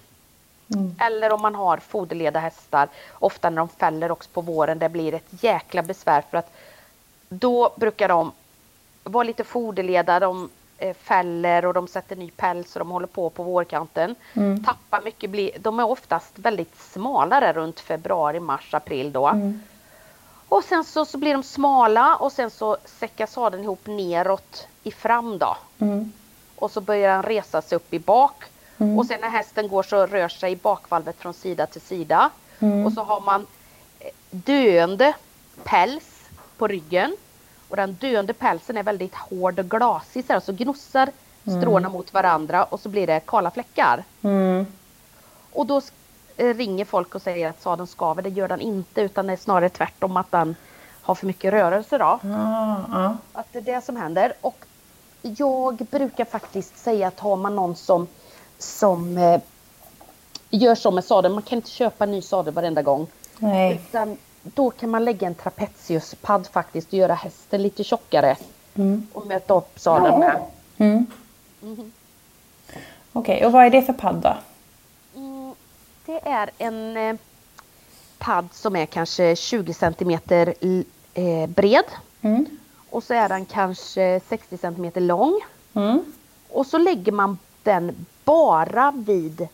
[0.75, 0.95] Mm.
[1.01, 5.15] Eller om man har foderleda hästar, ofta när de fäller också på våren, det blir
[5.15, 6.53] ett jäkla besvär för att
[7.29, 8.33] då brukar de
[9.05, 10.51] vara lite foderleda, de
[11.03, 14.15] fäller och de sätter ny päls och de håller på på vårkanten.
[14.35, 14.65] Mm.
[14.65, 19.27] Tappar mycket, bli, de är oftast väldigt smala där runt februari, mars, april då.
[19.27, 19.61] Mm.
[20.49, 24.91] Och sen så, så blir de smala och sen så säckar sadeln ihop neråt i
[24.91, 25.57] fram då.
[25.79, 26.13] Mm.
[26.57, 28.45] Och så börjar den resa sig upp i bak.
[28.79, 28.99] Mm.
[28.99, 32.31] Och sen när hästen går så rör sig bakvalvet från sida till sida.
[32.59, 32.87] Mm.
[32.87, 33.47] Och så har man
[34.01, 35.13] eh, döende
[35.65, 37.17] päls på ryggen.
[37.73, 41.09] Och den döende pälsen är väldigt hård och glasig så, här, så gnossar
[41.43, 44.05] stråna mot varandra och så blir det kala fläckar.
[44.23, 44.67] Mm.
[45.53, 45.81] Och då
[46.37, 48.23] eh, ringer folk och säger att sadeln skaver.
[48.23, 50.57] Det gör den inte utan det är snarare tvärtom att den
[51.03, 52.19] har för mycket rörelse då.
[52.25, 53.15] Ah.
[53.33, 54.33] Att det är det som händer.
[54.41, 54.65] Och
[55.23, 58.07] jag brukar faktiskt säga att har man någon som,
[58.59, 59.41] som eh,
[60.51, 63.07] gör så med sadeln, man kan inte köpa en ny sadel varenda gång.
[63.39, 63.83] Nej.
[63.89, 68.37] Utan då kan man lägga en trapeziuspadd faktiskt och göra hästen lite tjockare.
[68.75, 69.07] Mm.
[69.13, 70.43] Och möta upp sadeln med.
[70.79, 71.07] Mm.
[71.61, 71.93] Mhm.
[73.13, 74.35] Okej, och vad är det för padd då?
[75.21, 75.55] Mm,
[76.07, 77.17] det är en eh,
[78.19, 81.85] padd som är kanske 20 centimeter l- eh, bred.
[82.21, 82.47] Mm.
[82.91, 85.41] Och så är den kanske 60 centimeter lång.
[85.75, 86.05] Mm.
[86.49, 89.49] Och så lägger man den bara vid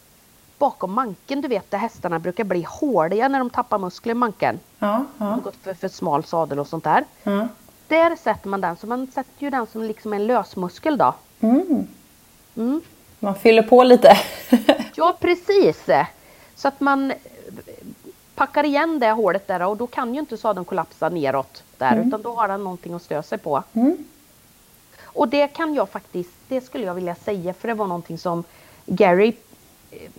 [0.59, 1.40] bakom manken.
[1.40, 4.61] Du vet där hästarna brukar bli hårdiga när de tappar muskler i manken.
[4.79, 4.87] Ja,
[5.18, 5.31] De ja.
[5.31, 7.05] har gått för, för smal sadel och sånt där.
[7.23, 7.49] ja.
[7.88, 8.77] Där sätter man den.
[8.77, 11.14] Så man sätter ju den som liksom en lösmuskel då.
[11.40, 11.87] Mm.
[12.57, 12.81] Mm.
[13.18, 14.18] Man fyller på lite.
[14.94, 15.87] Ja precis.
[16.57, 17.16] Så att man eh,
[18.35, 22.09] packar igen det hålet där och då kan ju inte sadeln kollapsa neråt där Mm.
[22.09, 23.62] utan då har den någonting att stö sig på.
[23.73, 24.05] Mm.
[25.05, 28.44] Och det kan jag faktiskt, det skulle jag vilja säga för det var någonting som
[28.87, 29.33] Gary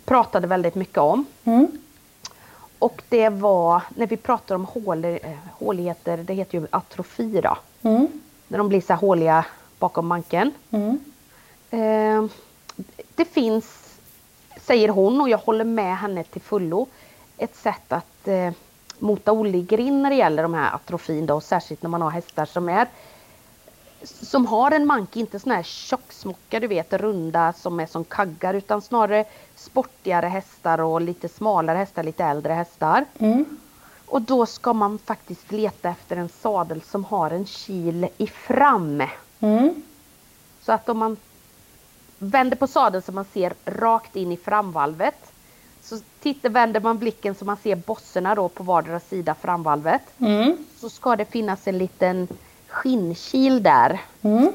[0.06, 1.26] pratade väldigt mycket om.
[1.44, 1.68] Mm.
[2.80, 5.18] Och det var när vi pratar om hål, eh,
[5.54, 7.58] håligheter, det heter ju atrofi då.
[7.82, 8.08] Mm.
[8.48, 9.46] När de blir så här håliga
[9.80, 10.52] bakom manken.
[10.72, 11.00] Mm.
[11.70, 12.26] Eh,
[13.16, 13.98] det finns,
[14.62, 16.88] säger hon och jag håller med henne till fullo,
[17.38, 18.52] ett sätt att eh,
[19.00, 22.46] mota oligrin när det gäller de här atrofin då, och särskilt när man har hästar
[22.46, 22.88] som är
[24.04, 28.54] som har en manke, inte såna här tjocksmocka du vet runda som är som kaggar
[28.54, 33.06] utan snarare sportigare hästar och lite smalare hästar, lite äldre hästar.
[33.20, 33.46] Mm.
[34.06, 39.04] Och då ska man faktiskt leta efter en sadel som har en kil i fram.
[39.40, 39.82] Mm.
[40.62, 41.18] Så att om man
[42.18, 45.32] vänder på sadeln så man ser rakt in i framvalvet.
[45.82, 50.02] Så tittar, vänder man blicken så man ser bosserna då på vardera sida framvalvet.
[50.18, 50.58] Mm.
[50.78, 52.28] Så ska det finnas en liten
[52.70, 54.02] skinnkil där.
[54.22, 54.52] Mm.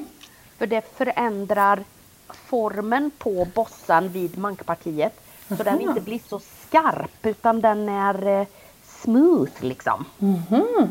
[0.59, 1.85] För det förändrar
[2.29, 5.21] formen på bossan vid mankpartiet.
[5.49, 8.47] Så den inte blir så skarp utan den är eh,
[8.85, 10.05] smooth liksom.
[10.19, 10.91] Mhm.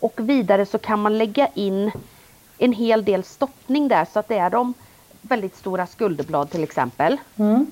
[0.00, 1.92] Och vidare så kan man lägga in
[2.58, 4.74] en hel del stoppning där så att det är de
[5.20, 7.16] väldigt stora skulderblad till exempel.
[7.36, 7.66] Mm.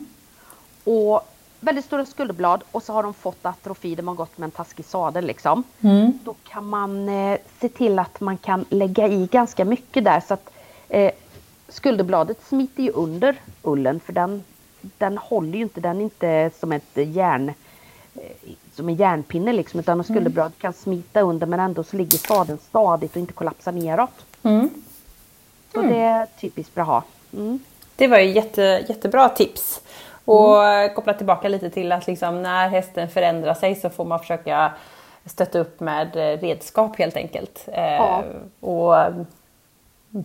[0.84, 1.29] Och
[1.60, 4.84] väldigt stora skulderblad och så har de fått atrofi, de har gått med en taskig
[4.84, 5.64] sadel liksom.
[5.80, 6.18] Mm.
[6.24, 10.34] Då kan man eh, se till att man kan lägga i ganska mycket där så
[10.34, 10.50] att
[10.88, 11.12] eh,
[11.68, 14.42] skulderbladet smiter ju under ullen för den,
[14.80, 17.48] den håller ju inte, den är inte som ett järn
[18.14, 22.58] eh, som en järnpinne liksom utan skulderbladet kan smita under men ändå så ligger sadeln
[22.68, 24.26] stadigt och inte kollapsar neråt.
[24.42, 24.70] Mm.
[25.72, 27.04] Så det är typiskt bra att ha.
[27.32, 27.58] Mm.
[27.96, 29.80] Det var ju jätte, jättebra tips.
[30.24, 30.94] Och mm.
[30.94, 34.72] koppla tillbaka lite till att liksom när hästen förändrar sig så får man försöka
[35.24, 37.68] stötta upp med eh, redskap helt enkelt.
[37.74, 38.22] Ja.
[38.22, 39.26] Eh, och mm,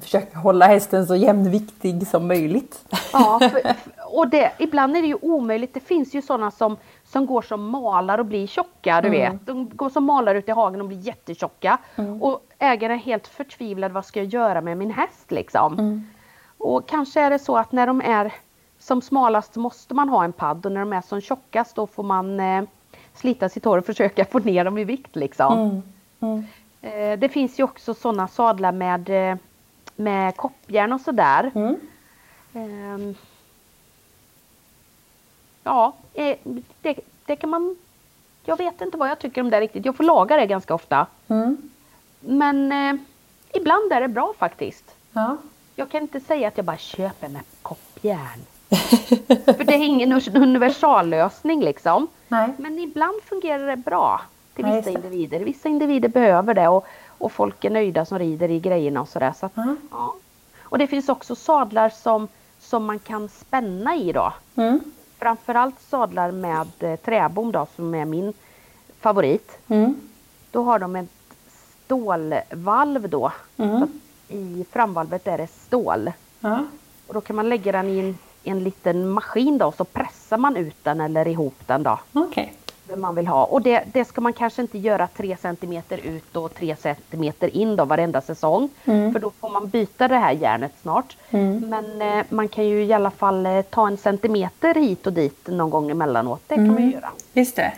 [0.01, 2.85] försöka hålla hästen så jämnviktig som möjligt.
[3.13, 3.61] Ja, för,
[4.05, 5.73] och det, ibland är det ju omöjligt.
[5.73, 9.19] Det finns ju sådana som, som går som malar och blir tjocka, du Mm.
[9.31, 9.45] vet.
[9.45, 11.77] De går som malar ute i hagen och blir jättetjocka.
[12.21, 15.73] Och ägaren är helt förtvivlad, vad ska jag göra med min häst liksom?
[15.73, 16.07] Mm.
[16.57, 18.33] Och kanske är det så att när de är
[18.85, 22.03] som smalast måste man ha en padd och när de är som tjockast då får
[22.03, 22.63] man eh,
[23.13, 25.59] slita sitt hår och försöka få ner dem i vikt liksom.
[25.59, 25.81] Mm.
[26.19, 26.45] Mm.
[26.81, 29.37] Eh, det finns ju också sådana sadlar med, eh,
[29.95, 31.51] med koppjärn och sådär.
[31.55, 31.75] Mm.
[32.53, 33.15] Ehm,
[35.63, 36.37] ja, eh,
[36.81, 37.75] det, det kan man...
[38.43, 39.85] Jag vet inte vad jag tycker om det riktigt.
[39.85, 41.07] Jag får laga det ganska ofta.
[41.27, 41.57] Mm.
[42.19, 43.01] Men eh,
[43.53, 44.95] ibland är det bra faktiskt.
[45.13, 45.37] Ja.
[45.75, 48.41] Jag kan inte säga att jag bara köper med koppjärn.
[49.45, 52.07] För det är ingen universallösning liksom.
[52.27, 52.49] Nej.
[52.57, 54.21] Men ibland fungerar det bra
[54.55, 54.91] till vissa det.
[54.91, 55.39] individer.
[55.39, 59.33] Vissa individer behöver det och, och folk är nöjda som rider i grejerna och sådär.
[59.39, 59.77] Så att, Mm.
[59.91, 60.15] ja.
[60.61, 62.27] Och det finns också sadlar som,
[62.59, 64.33] som man kan spänna i då.
[64.55, 64.79] Mm.
[65.19, 68.33] Framförallt sadlar med eh, träbom då som är min
[68.99, 69.57] favorit.
[69.67, 69.95] Mm.
[70.51, 71.09] Då har de ett
[71.85, 73.31] stålvalv då.
[73.57, 73.99] Mm.
[74.29, 76.11] I framvalvet är det stål.
[77.07, 80.57] Och då kan man lägga den i en, en liten maskin då, så pressar man
[80.57, 81.99] ut den eller ihop den då.
[82.13, 82.53] Okej.
[82.87, 83.43] Det man vill ha.
[83.45, 87.75] Och det, det ska man kanske inte göra 3 cm ut och 3 cm in
[87.75, 88.69] då varenda säsong.
[88.83, 91.17] För då får man byta det här järnet snart.
[91.69, 95.47] Men eh, man kan ju i alla fall eh, ta en centimeter hit och dit
[95.47, 96.41] någon gång emellanåt.
[96.47, 97.11] Det kan man ju göra.
[97.33, 97.73] Just det.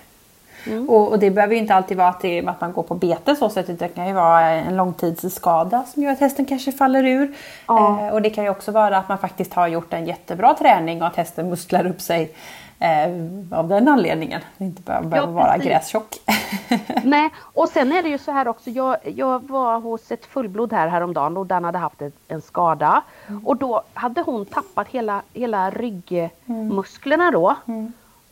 [0.88, 3.36] Och, och det behöver ju inte alltid vara att, det, att man går på bete
[3.36, 3.80] så sätt.
[3.80, 7.34] Det kan ju vara en långtidsskada som gör att hästen kanske faller ur.
[7.68, 8.00] Ja.
[8.02, 11.02] Eh, och det kan ju också vara att man faktiskt har gjort en jättebra träning
[11.02, 12.32] och att hästen musklar upp sig
[12.80, 14.42] eh, av den anledningen.
[14.58, 16.16] Det inte behöver, behöver vara grästjock.
[17.04, 18.70] Nej, och sen är det ju så här också.
[18.70, 23.02] Jag, jag var hos ett fullblod här häromdagen och den hade haft ett, en skada.
[23.46, 27.56] Och då hade hon tappat hela, hela ryggmusklerna då.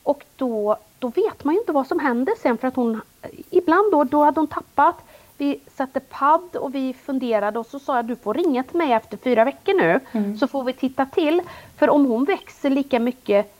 [0.05, 3.01] Och då, då vet man ju inte vad som händer sen för att hon
[3.49, 4.95] ibland då, då hade hon tappat.
[5.37, 8.91] Vi satte padd och vi funderade och så sa jag du får ringa till mig
[8.91, 9.99] efter fyra veckor nu
[10.37, 11.41] så får vi titta till.
[11.77, 13.55] För om hon växer lika mycket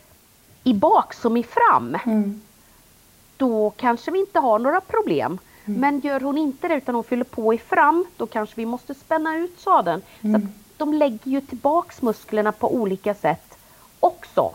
[0.64, 1.96] i bak som i fram
[3.36, 5.38] då kanske vi inte har några problem.
[5.64, 8.94] Men gör hon inte det utan hon fyller på i fram då kanske vi måste
[8.94, 10.02] spänna ut sadeln.
[10.22, 10.42] Så att
[10.76, 13.58] de lägger ju tillbaks musklerna på olika sätt
[14.00, 14.50] också.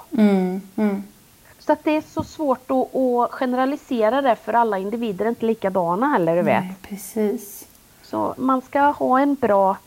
[1.65, 5.45] Så att det är så svårt att, att generalisera det för alla individer är inte
[5.45, 6.63] likadana heller du vet.
[6.63, 7.67] Nej, precis.
[8.03, 9.77] Så man ska ha en bra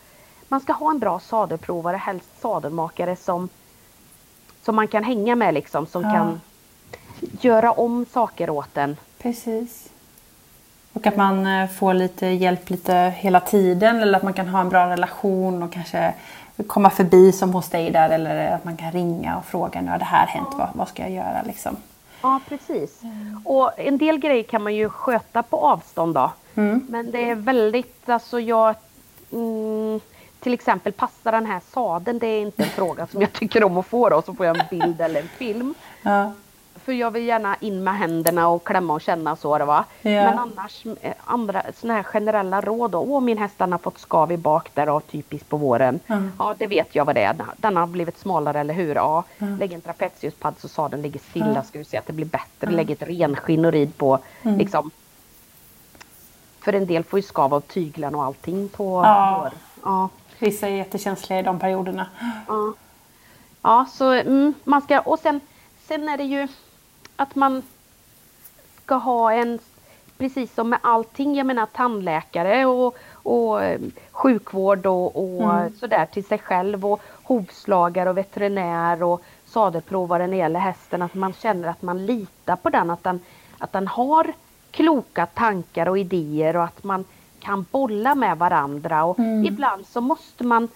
[0.48, 3.48] man ska ha en bra sadelprovare, helst sadelmakare som,
[4.62, 6.12] som man kan hänga med liksom, som Ja.
[6.12, 6.40] kan
[7.40, 8.96] göra om saker åt en.
[9.18, 9.88] Precis.
[10.92, 14.60] Och att man eh, får lite hjälp lite hela tiden eller att man kan ha
[14.60, 16.14] en bra relation och kanske
[16.66, 19.98] komma förbi som hos dig där eller att man kan ringa och fråga nu har
[19.98, 21.76] det här hänt, vad, vad ska jag göra liksom.
[22.22, 23.00] Ja, precis.
[23.44, 26.30] Och en del grejer kan man ju sköta på avstånd då.
[26.88, 28.74] Men det är väldigt, alltså jag...
[29.32, 30.00] Mm,
[30.40, 33.78] till exempel passa den här sadeln, det är inte en fråga som jag tycker om
[33.78, 34.22] att få då.
[34.22, 35.74] Så får jag en bild eller en film.
[36.02, 36.32] Ja.
[36.84, 39.84] För jag vill gärna in med händerna och klämma och känna så det va.
[40.02, 40.10] Ja.
[40.10, 42.98] Men annars, eh, andra såna här generella råd då.
[42.98, 46.00] Åh min häst den har fått skav i bak där och typiskt på våren.
[46.06, 46.32] Mm.
[46.38, 47.36] Ja det vet jag vad det är.
[47.56, 48.94] Den har blivit smalare eller hur?
[48.94, 49.24] Ja.
[49.58, 52.70] Lägg en trapeziuspadd så sadeln ligger stilla ska vi se att det blir bättre.
[52.70, 54.18] Lägg ett renskinn och rid på.
[54.42, 54.58] Mm.
[54.58, 54.90] Liksom.
[56.60, 59.40] För en del får ju skav av tyglarna och allting på Ja.
[59.42, 59.52] vår.
[59.84, 60.08] Ja.
[60.38, 62.06] Vissa är jättekänsliga i de perioderna.
[62.48, 62.72] Ja,
[63.62, 65.40] ja så mm, man ska och sen,
[65.88, 66.48] sen är det ju
[67.16, 67.62] att man
[68.84, 69.58] ska ha en,
[70.18, 76.24] precis som med allting, jag menar tandläkare och, och eh, sjukvård och, och sådär till
[76.24, 81.68] sig själv och hovslagare och veterinär och sadelprovare när det gäller hästen, att man känner
[81.68, 83.20] att man litar på den, att den,
[83.58, 84.32] att den har
[84.70, 87.04] kloka tankar och idéer och att man
[87.38, 90.68] kan bolla med varandra och ibland så måste man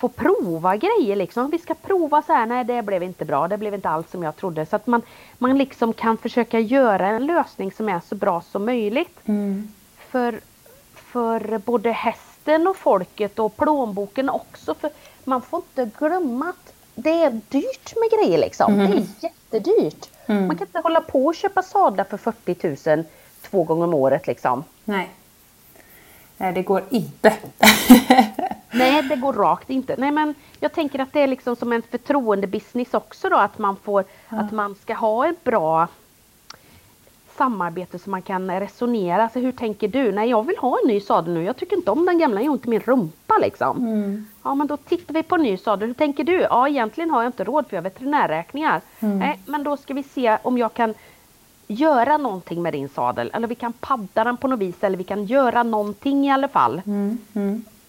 [0.00, 1.50] få prova grejer liksom.
[1.50, 4.22] Vi ska prova så här, nej det blev inte bra, det blev inte alls som
[4.22, 4.66] jag trodde.
[4.66, 5.02] Så att man,
[5.38, 9.18] man liksom kan försöka göra en lösning som är så bra som möjligt.
[10.10, 10.40] För,
[10.94, 14.74] för både hästen och folket och plånboken också.
[14.74, 14.90] För
[15.24, 18.78] man får inte glömma att det är dyrt med grejer liksom.
[18.78, 20.08] Det är jättedyrt.
[20.26, 23.04] Man kan inte hålla på och köpa sadlar för 40 000
[23.50, 24.64] två gånger om året liksom.
[24.84, 25.10] Nej.
[26.40, 27.32] Nej, det går inte.
[28.70, 29.94] Nej, det går rakt inte.
[29.98, 33.76] Nej, men jag tänker att det är liksom som en förtroendebusiness också då, att man
[33.76, 35.88] får, att man ska ha ett bra
[37.36, 39.22] samarbete så man kan resonera.
[39.22, 40.12] Alltså, hur tänker du?
[40.12, 41.44] Nej, jag vill ha en ny sadel nu.
[41.44, 44.26] Jag tycker inte om den gamla, jag har ont i min rumpa liksom.
[44.42, 45.88] Ja, men då tittar vi på en ny sadel.
[45.88, 46.40] Hur tänker du?
[46.40, 48.80] Ja, egentligen har jag inte råd för jag har veterinärräkningar.
[49.00, 50.94] Nej, men då ska vi se om jag kan
[51.70, 53.30] göra någonting med din sadel.
[53.34, 56.48] Eller vi kan padda den på något vis eller vi kan göra någonting i alla
[56.48, 56.82] fall.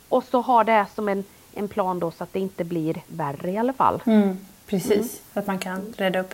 [0.09, 3.51] Och så ha det som en, en plan då så att det inte blir värre
[3.51, 4.01] i alla fall.
[4.05, 4.37] Mm,
[4.71, 6.33] precis, så att man kan reda upp.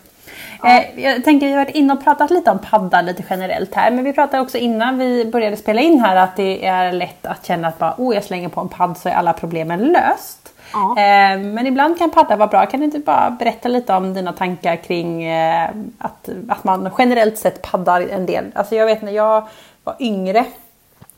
[0.65, 3.91] Eh, jag tänker, vi har varit inne och pratat lite om paddar lite generellt här.
[3.91, 7.45] Men vi pratade också innan vi började spela in här att det är lätt att
[7.45, 10.54] känna att bara, oh, jag slänger på en padd så är alla problemen löst.
[10.73, 10.90] Ja.
[10.90, 12.65] Eh, men ibland kan paddar vara bra.
[12.65, 17.38] Kan du inte bara berätta lite om dina tankar kring eh, att, att man generellt
[17.38, 18.46] sett paddar en del?
[18.56, 19.48] Alltså jag vet när jag
[19.83, 20.46] var yngre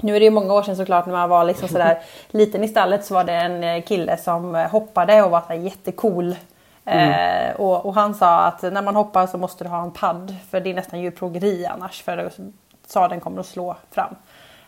[0.01, 1.99] nu är det ju många år sedan såklart när man var liksom sådär
[2.31, 5.59] liten i stallet så var det en eh, kille som hoppade och var så här
[6.95, 7.65] jättecool.
[7.65, 10.35] Eh, och, och han sa att när man hoppar så måste du ha en padd
[10.49, 12.31] för det är nästan djurplågeri annars för
[12.87, 14.15] sadeln kommer att slå fram.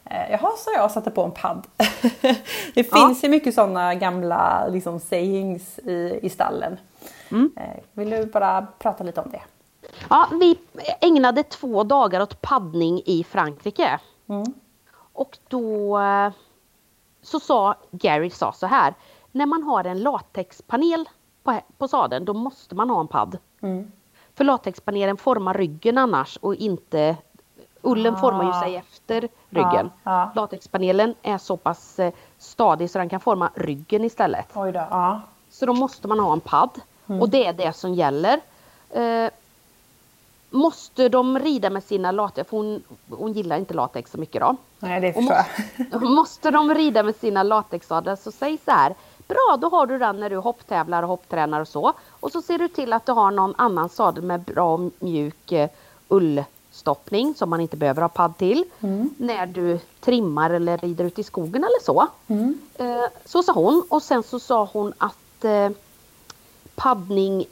[0.05, 1.67] Eh, jaha, sa jag och satte på en padd.
[2.21, 2.35] det
[2.75, 2.83] Ja.
[2.83, 6.77] finns ju mycket sådana gamla liksom, sayings i, i stallen.
[7.31, 9.41] Eh, vill du bara prata lite om det?
[10.09, 10.59] Ja, vi
[11.01, 13.99] ägnade två dagar åt paddning i Frankrike.
[14.29, 14.53] Mm.
[15.13, 16.31] Och då eh,
[17.21, 18.93] så sa Gary sa så här.
[19.31, 21.09] när man har en latexpanel
[21.43, 23.37] på, på sadeln då måste man ha en padd.
[23.61, 23.91] Mm.
[24.35, 27.15] För latexpanelen formar ryggen annars och inte
[27.81, 28.17] Ullen Ah.
[28.19, 29.91] formar ju sig efter ryggen.
[30.03, 30.31] Ja, ja.
[30.35, 34.45] Latexpanelen är så pass eh, stadig så den kan forma ryggen istället.
[34.53, 34.79] Oj då.
[34.89, 35.21] Ja.
[35.49, 36.81] Så då måste man ha en padd.
[37.05, 38.39] Och det är det som gäller.
[38.89, 39.29] Eh,
[40.49, 44.55] måste de rida med sina latex, för hon, hon gillar inte latex så mycket då.
[44.79, 45.37] Nej, det förstår
[45.91, 46.01] jag.
[46.11, 48.95] Måste de rida med sina latexsadlar så säg så här.
[49.31, 51.93] Bra, då har du den när du hopptävlar och hopptränar och så.
[52.09, 55.69] Och så ser du till att du har någon annan sadel med bra mjuk eh,
[56.07, 58.63] ullstoppning som man inte behöver ha padd till.
[59.17, 62.07] När du trimmar eller rider ut i skogen eller så.
[62.75, 65.69] Eh, så sa hon och sen så sa hon att eh,
[66.75, 67.45] paddning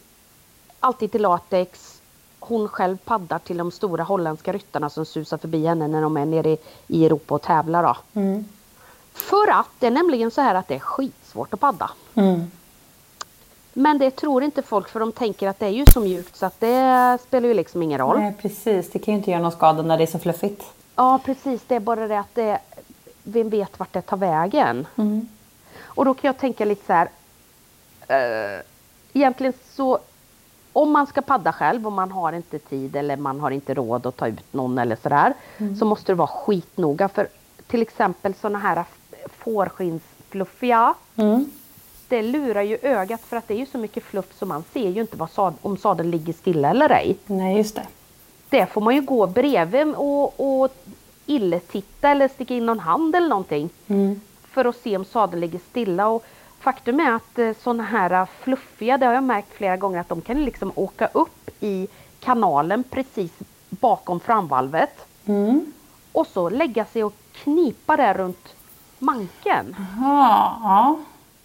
[0.80, 2.02] alltid till latex.
[2.40, 6.26] Hon själv paddar till de stora holländska ryttarna som susar förbi henne när de är
[6.26, 6.58] nere i,
[6.88, 7.84] i Europa och tävlar.
[7.84, 8.20] Då.
[8.22, 8.46] Mm.
[9.14, 11.92] För att det är nämligen så här att det är skitsvårt att padda.
[12.16, 12.52] Mm.
[13.74, 16.46] Men det tror inte folk för de tänker att det är ju så mjukt så
[16.46, 18.20] att det spelar ju liksom ingen roll.
[18.20, 18.92] Nej, precis.
[18.92, 20.64] Det kan ju inte göra någon skada när det är så fluffigt.
[20.96, 22.60] Ja precis, det är bara det att det,
[23.24, 24.88] vem vet vart det tar vägen.
[24.96, 25.28] Mm.
[25.82, 27.10] Och då kan jag tänka lite så här.
[28.08, 28.62] eh,
[29.14, 30.00] egentligen så
[30.74, 34.06] om man ska padda själv och man har inte tid eller man har inte råd
[34.06, 35.34] att ta ut någon eller sådär.
[35.80, 37.28] Så måste det vara skitnoga för
[37.68, 38.84] till exempel sådana här
[39.38, 40.94] fårskinnsfluffiga.
[41.16, 41.52] Mm.
[42.08, 44.90] Det lurar ju ögat för att det är ju så mycket fluff så man ser
[44.90, 47.18] ju inte vad sad, om sadeln ligger stilla eller ej.
[47.26, 47.88] Nej, just det.
[48.50, 50.72] Det får man ju gå bredvid och, och
[51.26, 53.70] illetitta eller sticka in någon hand eller någonting.
[53.88, 54.22] Mm.
[54.44, 56.08] För att se om sadeln ligger stilla.
[56.08, 56.26] Och
[56.60, 60.10] faktum är att eh, sådana här eh, fluffiga, det har jag märkt flera gånger att
[60.10, 61.88] de kan liksom åka upp i
[62.20, 63.32] kanalen precis
[63.70, 65.06] bakom framvalvet.
[65.26, 65.74] Mm.
[66.12, 68.56] Och så lägga sig och knipa där runt
[69.00, 69.76] manken.
[69.78, 71.00] Jaha, ja.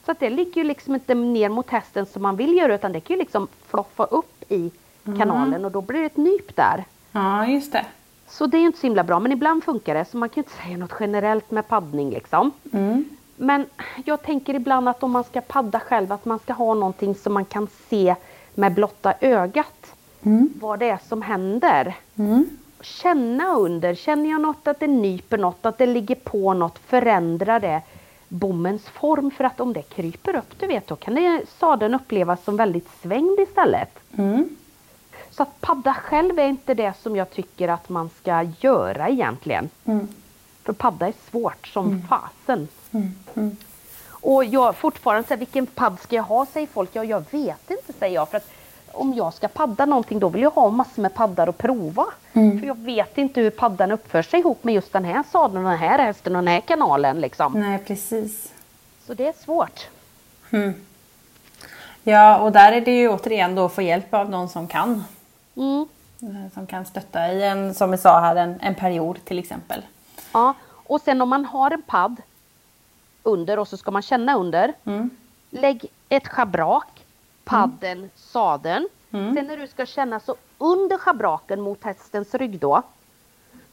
[0.05, 2.93] Så att det ligger ju liksom inte ner mot hästen som man vill göra utan
[2.93, 4.71] det kan ju liksom floffa upp i
[5.19, 6.85] kanalen och då blir det ett nyp där.
[7.13, 7.85] Ja, just det.
[8.29, 10.35] Så det är ju inte så himla bra men ibland funkar det så man kan
[10.35, 12.51] ju inte säga något generellt med paddning liksom.
[12.73, 13.05] Mm.
[13.37, 13.67] Men
[14.05, 17.35] jag tänker ibland att om man ska padda själv att man ska ha någonting som
[17.35, 18.15] man kan se
[18.55, 19.95] med blotta ögat.
[20.23, 20.51] Mm.
[20.61, 21.97] Vad det är som händer.
[22.17, 22.47] Mm.
[22.85, 27.61] Känna under, känner jag något att det nyper något, att det ligger på något, förändra
[27.61, 27.83] det
[28.29, 32.45] bommens form för att om det kryper upp du vet då kan det, sadeln upplevas
[32.45, 33.99] som väldigt svängd istället.
[34.17, 34.57] Mm.
[35.31, 39.71] Så att padda själv är inte det som jag tycker att man ska göra egentligen.
[39.85, 40.09] Mm.
[40.63, 42.69] För padda är svårt som fasen.
[42.91, 43.15] Mm.
[43.35, 43.57] Mm.
[44.07, 46.91] Och jag fortfarande säger vilken padd ska jag ha säger folk.
[46.93, 48.31] Ja jag vet inte säger jag.
[48.31, 48.51] För att
[48.95, 52.05] om jag ska padda någonting då vill jag ha massor med paddar att prova.
[52.33, 52.61] Mm.
[52.61, 55.79] För jag vet inte hur paddan uppför sig ihop med just den här sadeln den
[55.79, 57.53] här hästen och den här kanalen liksom.
[57.53, 58.53] Nej, precis.
[59.07, 59.89] Så det är svårt.
[60.51, 60.75] Mm.
[62.03, 65.05] Ja, och där är det ju återigen då att få hjälp av någon som kan.
[65.57, 65.87] Mm.
[66.23, 69.83] Eh, Som kan stötta i en, som vi sa här, en, en period till exempel.
[70.33, 70.55] Ja.
[70.87, 72.17] Och sen om man har en padd
[73.23, 74.73] under och så ska man känna under.
[74.85, 75.11] Mm.
[75.51, 76.94] Lägg ett schabrak,
[77.45, 78.89] padden, sadeln.
[79.13, 79.35] Mm.
[79.35, 82.83] Sen när du ska känna så under schabraken mot hästens rygg då.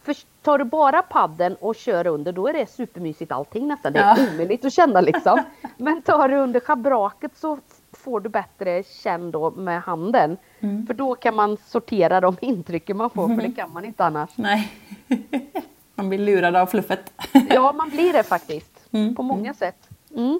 [0.03, 3.93] För tar du bara padden och kör under då är det supermysigt allting nästan.
[3.93, 4.27] Det är Ja.
[4.33, 5.39] omöjligt att känna liksom.
[5.77, 7.57] Men tar du under schabraket så
[7.93, 10.37] får du bättre känn då med handen.
[10.59, 10.87] Mm.
[10.87, 14.29] För då kan man sortera de intrycken man får för det kan man inte annars.
[14.35, 14.71] Nej.
[15.95, 17.13] Man blir lurad av fluffet.
[17.49, 18.71] Ja man blir det faktiskt.
[18.91, 19.15] Mm.
[19.15, 19.89] På många sätt.
[20.15, 20.39] Mm.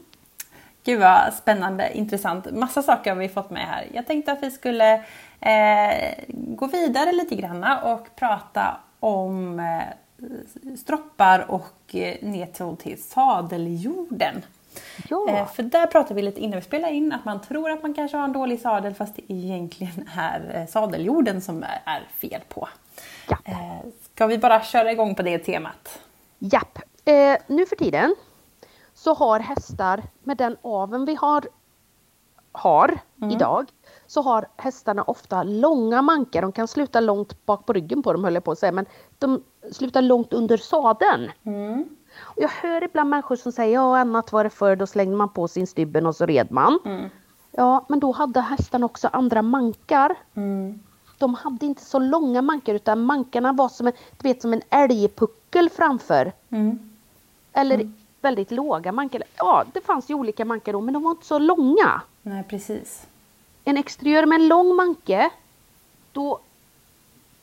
[0.83, 2.51] Gud vad spännande, intressant.
[2.51, 3.87] Massa saker har vi fått med här.
[3.93, 4.93] Jag tänkte att vi skulle
[5.39, 14.41] eh, gå vidare lite granna och prata om eh, stroppar och eh, ner till, sadeljorden.
[15.09, 15.29] Ja.
[15.29, 17.93] Eh, för där pratade vi lite innan vi spelade in att man tror att man
[17.93, 22.69] kanske har en dålig sadel fast det egentligen är eh, sadeljorden som är, fel på.
[23.29, 23.37] Ja.
[23.45, 25.99] Eh, ska vi bara köra igång på det temat?
[26.39, 26.79] Japp.
[27.05, 28.15] Eh, nu för tiden
[29.03, 31.47] så har hästar med den aveln vi har,
[32.51, 32.99] har
[33.31, 33.71] idag
[34.07, 36.41] så har hästarna ofta långa mankar.
[36.41, 38.85] De kan sluta långt bak på ryggen på dem höll jag på att säga men
[39.19, 41.31] de slutar långt under sadeln.
[41.43, 41.85] Mm.
[42.19, 45.29] Och jag hör ibland människor som säger ja annat var det förr då slängde man
[45.29, 46.79] på sin stybben och så red man.
[46.85, 47.09] Mm.
[47.51, 50.15] Ja men då hade hästarna också andra mankar.
[50.33, 50.79] Mm.
[51.17, 54.61] De hade inte så långa mankar utan mankarna var som en, du vet, som en
[54.69, 56.33] älgpuckel framför.
[56.49, 56.79] Mm.
[57.53, 57.91] Eller
[58.21, 59.23] väldigt låga mankar.
[59.37, 62.01] Ja, det fanns ju olika mankar då, men de var inte så långa.
[62.21, 63.07] Nej, precis.
[63.63, 65.29] En exteriör med en lång manke,
[66.11, 66.39] då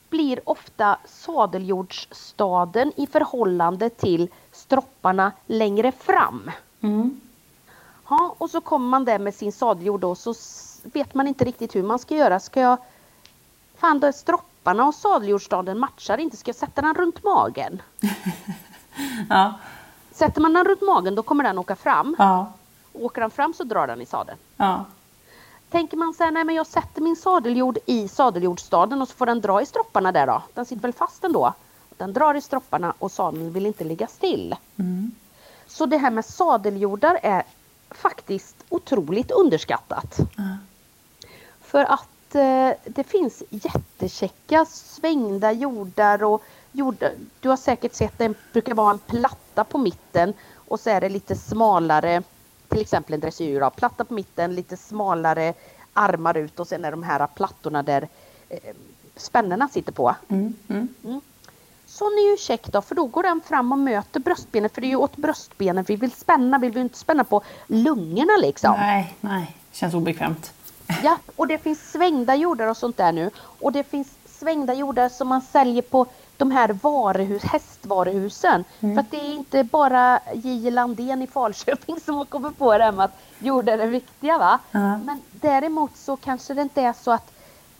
[0.09, 6.51] blir ofta sadeljordsstaden i förhållande till stropparna längre fram.
[6.81, 7.21] Mm.
[8.09, 10.33] Ja, och så kommer man där med sin sadeljord och så
[10.83, 12.39] vet man inte riktigt hur man ska göra.
[12.39, 12.77] Ska jag...
[13.77, 16.37] Fan, då stropparna och sadeljordstaden matchar inte.
[16.37, 17.81] Ska jag sätta den runt magen?
[19.29, 19.53] Ja.
[20.19, 22.15] Sätter man den runt magen då kommer den åka fram.
[22.19, 22.51] Ja.
[22.93, 24.37] Åker den fram så drar den i sadeln.
[24.57, 24.85] Ja.
[25.69, 29.25] Tänker man så här, nej men jag sätter min sadeljord i sadeljordstaden och så får
[29.25, 30.43] den dra i stropparna där då.
[30.53, 31.53] Den sitter väl fast ändå.
[31.97, 34.55] Den drar i stropparna och sadeln vill inte ligga still.
[34.79, 35.11] Mm.
[35.67, 37.43] Så det här med sadeljordar är
[37.89, 40.17] faktiskt otroligt underskattat.
[40.37, 40.57] Ja.
[41.61, 47.11] För att eh, det finns jättekäcka svängda jordar och jordar.
[47.39, 48.99] Du har säkert sett det brukar vara en
[49.59, 50.33] platta på mitten
[50.69, 52.23] och så är det lite smalare,
[52.67, 55.53] till exempel en dressyr, platta på mitten, lite smalare
[55.93, 58.07] armar ut och sen är de här plattorna där
[58.49, 58.75] eh,
[59.15, 60.15] spännena sitter på.
[60.29, 60.53] Mm.
[60.69, 61.21] Mm.
[61.85, 64.87] Sån är ju check då, för då går den fram och möter bröstbenet, för det
[64.87, 68.73] är ju åt bröstbenen vi vill spänna, vi vill inte spänna på lungorna liksom.
[68.77, 69.55] Nej, nej.
[69.71, 70.53] Känns obekvämt.
[71.03, 73.31] Ja, och det finns svängda jordar och sånt där nu.
[73.61, 76.05] Och det finns svängda jordar som man säljer på
[76.39, 78.63] de här varuhus, hästvaruhusen.
[78.79, 80.71] För att det är inte bara J.
[80.71, 84.59] Landén i Falköping som har kommit på det här med att jordar är viktiga va.
[84.71, 84.97] Ja.
[84.97, 87.31] Men däremot så kanske det inte är så att,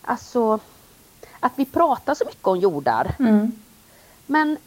[0.02, 0.60] alltså,
[1.40, 3.16] att vi pratar så mycket om jordar.
[3.20, 3.52] Mm.
[4.26, 4.58] Men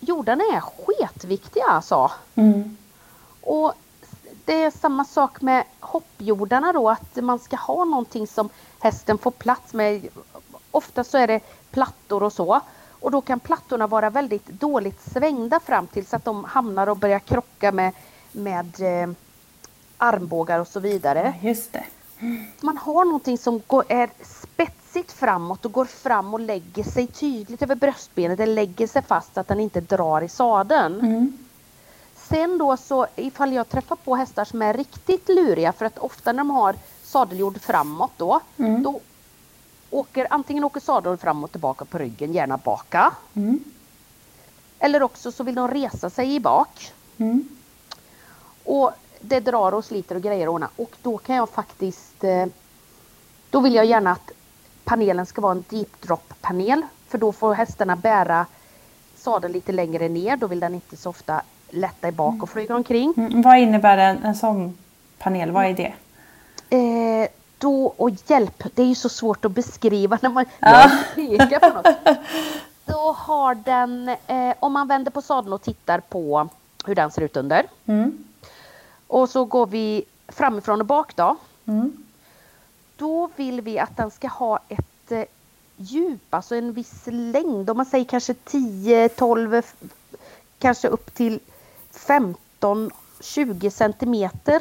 [0.00, 2.10] jordarna är sketviktiga alltså.
[2.34, 2.76] Mm.
[3.40, 3.72] Och
[4.44, 8.48] det är samma sak med hoppjordarna då, att man ska ha någonting som
[8.80, 10.08] hästen får plats med.
[10.70, 12.60] Ofta så är det plattor och så.
[13.02, 16.96] Och då kan plattorna vara väldigt dåligt svängda fram till så att de hamnar och
[16.96, 17.92] börjar krocka med,
[18.32, 19.10] med eh,
[19.98, 21.34] armbågar och så vidare.
[21.42, 21.84] Just det.
[22.60, 27.62] Man har någonting som går, är spetsigt framåt och går fram och lägger sig tydligt
[27.62, 28.38] över bröstbenet.
[28.38, 31.00] Det lägger sig fast så att den inte drar i sadeln.
[31.00, 31.38] Mm.
[32.16, 36.32] Sen då så ifall jag träffar på hästar som är riktigt luriga för att ofta
[36.32, 38.82] när de har sadeljord framåt då, Mm.
[38.82, 39.00] då
[39.92, 43.14] åker antingen åker sadeln fram och tillbaka på ryggen, gärna baka.
[43.34, 43.64] Mm.
[44.78, 46.92] Eller också så vill de resa sig i bak.
[47.18, 47.48] Mm.
[48.64, 48.90] Och
[49.20, 50.68] det drar och sliter och grejer och ordna.
[50.76, 52.46] Och då kan jag faktiskt eh,
[53.50, 54.30] Då vill jag gärna att
[54.84, 56.82] panelen ska vara en deep drop panel.
[57.08, 58.46] För då får hästarna bära
[59.16, 60.36] sadeln lite längre ner.
[60.36, 63.14] Då vill den inte så ofta lätta i bak och flyga omkring.
[63.16, 63.42] Mm.
[63.42, 64.78] Vad innebär en, en sån
[65.18, 65.50] panel?
[65.50, 65.94] Vad är det?
[66.76, 67.28] Eh,
[67.62, 70.90] då, och hjälp, det är ju så svårt att beskriva när man Ja.
[71.14, 72.18] pekar på något.
[72.84, 76.48] Då har den, eh, om man vänder på sadeln och tittar på
[76.86, 77.66] hur den ser ut under.
[77.86, 78.24] Mm.
[79.06, 81.36] Och så går vi framifrån och bak då.
[81.66, 81.92] Mm.
[82.96, 85.24] Då vill vi att den ska ha ett eh,
[85.76, 87.70] djup, alltså en viss längd.
[87.70, 89.74] Om man säger kanske 10, 12, f-
[90.58, 91.40] kanske upp till
[91.92, 92.90] 15,
[93.20, 94.60] 20 centimeter.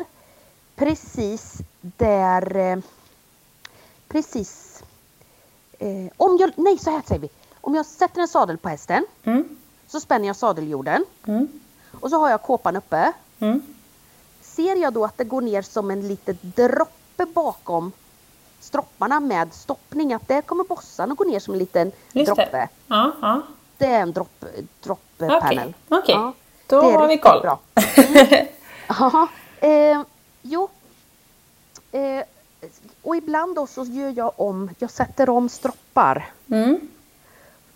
[0.86, 2.78] Precis där, eh,
[4.08, 4.84] precis.
[5.80, 7.30] Eh, om jag, nej så här säger vi.
[7.62, 9.58] Om jag sätter en sadel på hästen Mm.
[9.88, 11.48] så spänner jag sadeljorden Mm.
[12.02, 13.14] och så har jag kåpan uppe.
[13.40, 13.62] Mm.
[14.42, 17.92] Ser jag då att det går ner som en liten droppe bakom
[18.60, 22.48] stropparna med stoppning, att där kommer bossan att gå ner som en liten Just droppe.
[22.52, 22.68] det.
[22.88, 23.42] Ja, ja.
[23.78, 24.46] Det är en dropp,
[24.84, 25.74] dropppanel.
[25.90, 26.16] Okej, okej.
[26.16, 26.34] Ja,
[26.68, 27.42] Då har vi koll.
[27.42, 27.60] Bra.
[29.00, 29.28] Ja,
[29.68, 30.02] eh,
[30.42, 30.70] jo.
[31.92, 32.24] Eh,
[33.02, 36.80] och ibland då så gör jag om, jag sätter om stroppar Mm.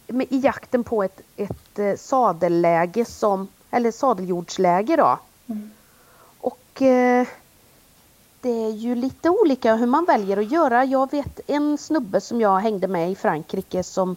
[0.08, 5.20] med, i jakten på ett, ett eh, sadelläge som, eller sadeljordsläge då.
[5.48, 5.72] Mm.
[6.40, 7.28] Och eh,
[8.42, 10.86] det är ju lite olika hur man väljer att göra.
[10.86, 14.16] Jag vet en snubbe som jag hängde med i Frankrike som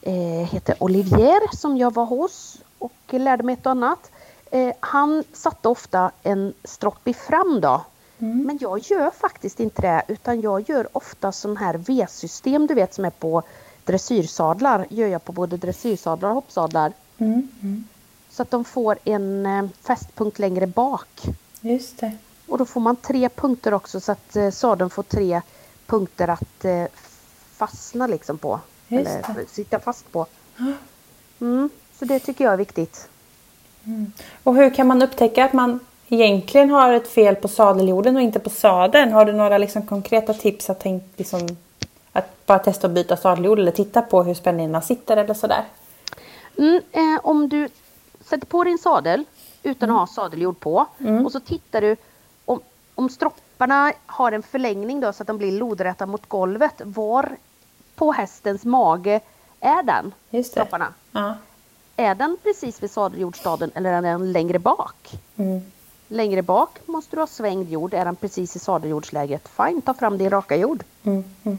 [0.00, 4.10] eh, heter Olivier som jag var hos och lärde mig ett och annat.
[4.52, 7.84] Eh, han satte ofta en stropp i fram då.
[8.18, 8.42] Mm.
[8.42, 12.94] Men jag gör faktiskt inte det utan jag gör ofta sån här V-system du vet
[12.94, 13.42] som är på
[13.84, 14.86] dressyrsadlar.
[14.90, 16.92] Gör jag på både dressyrsadlar och hoppsadlar.
[17.18, 17.48] Mm.
[17.62, 17.84] Mm.
[18.30, 21.22] Så att de får en eh, fästpunkt längre bak.
[21.60, 22.12] Just det.
[22.48, 25.42] Och då får man tre punkter också så att eh, sadeln får tre
[25.86, 26.84] punkter att eh,
[27.52, 28.60] fastna liksom på.
[28.88, 29.50] Just eller det.
[29.50, 30.26] sitta fast på.
[31.40, 33.08] Mm, så det tycker jag är viktigt.
[34.42, 38.40] Och hur kan man upptäcka att man egentligen har ett fel på sadeljorden och inte
[38.40, 39.12] på sadeln?
[39.12, 41.40] Har du några liksom konkreta tips att, tänk, liksom,
[42.12, 45.64] att bara testa att byta sadeljord eller titta på hur spänningarna sitter eller sådär?
[46.58, 47.68] Mm, eh, om du
[48.20, 49.24] sätter på din sadel
[49.62, 50.86] utan att ha sadeljord på
[51.24, 51.96] och så tittar du
[52.44, 52.60] om,
[52.94, 56.82] om stropparna har en förlängning då så att de blir lodräta mot golvet.
[56.84, 57.36] Var
[57.94, 59.20] på hästens mage
[59.60, 60.14] är den?
[60.30, 60.60] Just det.
[60.60, 60.92] Stropparna.
[61.12, 61.34] Ja.
[61.96, 65.10] Är den precis vid sadeljordstaden eller är den längre bak?
[65.36, 65.60] Mm.
[66.08, 67.94] längre bak måste du ha svängd jord.
[67.94, 70.84] Är den precis i sadeljordsläget, fine, ta fram din raka jord.
[71.02, 71.58] Mm, mm.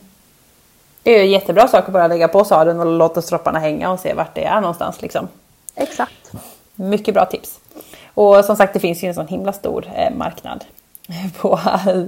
[1.03, 3.99] Det är ju jättebra sak att bara lägga på sadeln och låta stropparna hänga och
[3.99, 5.01] se vart det är någonstans.
[5.01, 5.27] Liksom.
[5.75, 6.31] Exakt.
[6.75, 7.59] Mycket bra tips.
[8.13, 10.65] Och som sagt det finns ju en sån himla stor eh, marknad
[11.37, 11.59] på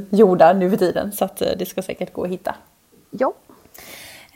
[0.09, 2.55] jordar nu för tiden så att eh, det ska säkert gå att hitta.
[3.09, 3.34] Ja.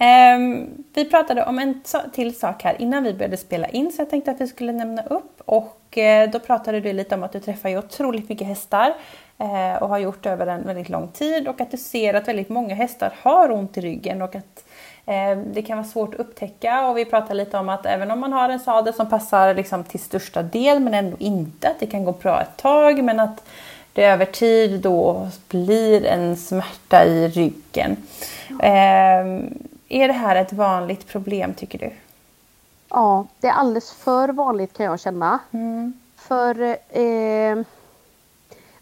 [0.01, 1.81] Um, vi pratade om en
[2.13, 5.03] till sak här innan vi började spela in så jag tänkte att vi skulle nämna
[5.03, 8.93] upp och uh, då pratade du lite om att du träffar ju otroligt mycket hästar
[9.41, 12.49] uh, och har gjort över en väldigt lång tid och att du ser att väldigt
[12.49, 14.63] många hästar har ont i ryggen och att
[15.07, 18.19] uh, det kan vara svårt att upptäcka och vi pratade lite om att även om
[18.19, 21.87] man har en sadel som passar liksom till största del men ändå inte, att det
[21.87, 23.43] kan gå bra ett tag men att
[23.93, 27.97] det över tid då blir en smärta i ryggen.
[28.63, 29.68] Mm.
[29.89, 31.91] Är det här ett vanligt problem tycker du?
[32.89, 35.39] Ja, det är alldeles för vanligt kan jag känna.
[35.51, 35.93] Mm.
[36.15, 37.63] För eh,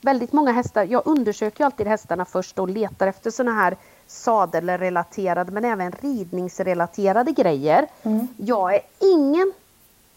[0.02, 3.78] väldigt många hästar, jag undersöker alltid hästarna först och letar efter sådana här
[4.08, 7.88] sadelrelaterade men även ridningsrelaterade grejer.
[8.04, 8.28] Mm.
[8.38, 9.54] Jag är ingen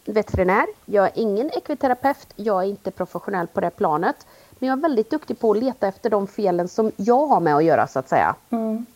[0.05, 4.27] veterinär, jag är ingen ekviterapeut, jag är inte professionell på det planet.
[4.59, 7.57] Men jag är väldigt duktig på att leta efter de felen som jag har med
[7.57, 8.35] att göra så att säga.
[8.51, 8.87] Mm.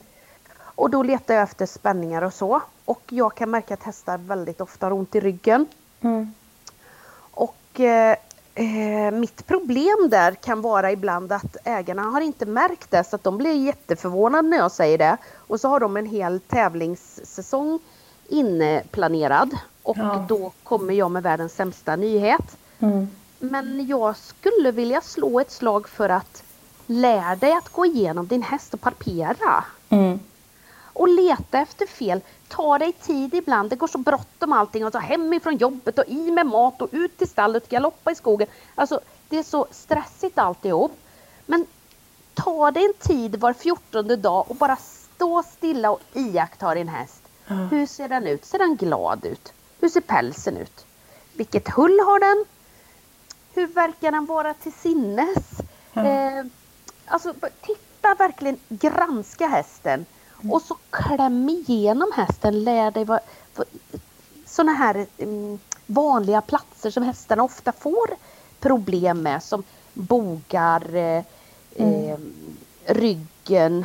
[0.74, 2.60] Och då letar jag efter spänningar och så.
[2.84, 5.66] Och jag kan märka att hästar väldigt ofta har ont i ryggen.
[6.00, 6.34] Mm.
[7.30, 8.16] Och eh,
[8.54, 13.24] eh, mitt problem där kan vara ibland att ägarna har inte märkt det så att
[13.24, 15.16] de blir jätteförvånade när jag säger det.
[15.34, 17.78] Och så har de en hel tävlingssäsong
[18.28, 20.24] inplanerad och ja.
[20.28, 22.56] då kommer jag med världens sämsta nyhet.
[22.78, 23.08] Mm.
[23.38, 26.42] Men jag skulle vilja slå ett slag för att
[26.86, 29.64] lär dig att gå igenom din häst och parpera.
[29.88, 30.18] Mm
[30.94, 32.20] och leta efter fel.
[32.48, 33.70] Ta dig tid ibland.
[33.70, 34.86] Det går så bråttom allting.
[34.86, 38.48] Och så hemifrån jobbet och i med mat och ut till stallet, galoppa i skogen.
[38.74, 40.92] Alltså det är så stressigt alltihop.
[41.46, 41.66] Men
[42.34, 47.22] ta dig en tid var fjortonde dag och bara stå stilla och iaktta din häst.
[47.48, 47.68] Mm.
[47.68, 48.44] Hur ser den ut?
[48.44, 49.52] Ser den glad ut?
[49.80, 50.86] Hur ser pälsen ut?
[51.32, 52.44] Vilket hull har den?
[53.54, 55.60] Hur verkar den vara till sinnes?
[55.94, 56.38] Mm.
[56.38, 56.44] Eh,
[57.06, 60.06] alltså titta verkligen, granska hästen.
[60.50, 63.20] Och så kläm igenom hästen, lär dig vad,
[63.54, 63.66] vad
[64.46, 68.10] sådana här um, vanliga platser som hästarna ofta får
[68.60, 71.24] problem med som bogar, eh,
[71.76, 72.10] mm.
[72.10, 72.18] eh,
[72.94, 73.84] ryggen,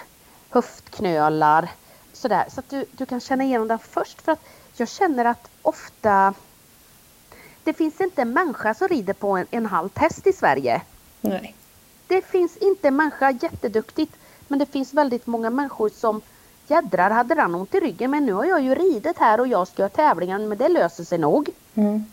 [0.50, 1.72] höftknölar.
[2.14, 2.46] Sådär.
[2.50, 4.44] Så att du, du kan känna igenom den först för att
[4.76, 6.34] jag känner att ofta
[7.64, 10.82] det finns inte en människa som rider på en, en halt häst i Sverige.
[11.22, 11.56] Nej.
[12.08, 14.16] Det finns inte en människa jätteduktigt
[14.48, 16.22] men det finns väldigt många människor som
[16.70, 19.68] Jädrar hade han ont i ryggen men nu har jag ju ridit här och jag
[19.68, 21.50] ska göra tävlingen men det löser sig nog.
[21.76, 22.06] Mm.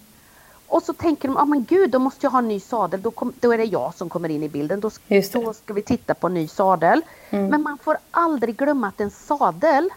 [0.66, 3.02] Och så tänker de, ja ah, men gud då måste jag ha en ny sadel,
[3.02, 4.80] då, kom, då är det jag som kommer in i bilden.
[4.80, 4.90] Då,
[5.32, 7.02] då ska vi titta på en ny sadel.
[7.30, 7.46] Mm.
[7.46, 9.90] Men man får aldrig glömma att en sadel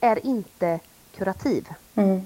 [0.00, 0.80] är inte
[1.16, 1.68] kurativ.
[1.94, 2.20] Mm.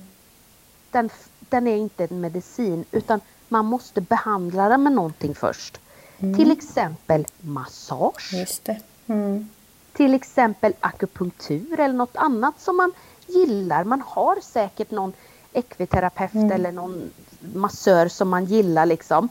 [0.90, 5.80] Den, den är inte en medicin utan man måste behandla den med någonting först.
[6.18, 6.36] Mm.
[6.36, 8.34] Till exempel massage.
[8.34, 8.80] Just det.
[9.06, 9.48] Mm
[9.92, 12.92] till exempel akupunktur eller något annat som man
[13.26, 13.84] gillar.
[13.84, 15.12] Man har säkert någon
[15.52, 16.52] ekviterapeut mm.
[16.52, 17.10] eller någon
[17.54, 19.28] massör som man gillar liksom.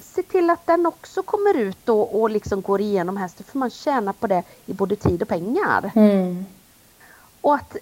[0.00, 3.70] Se till att den också kommer ut och, och liksom går igenom hästen för man
[3.70, 5.90] tjänar på det i både tid och pengar.
[5.94, 6.44] Mm.
[7.40, 7.76] Och att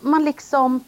[0.00, 0.84] man liksom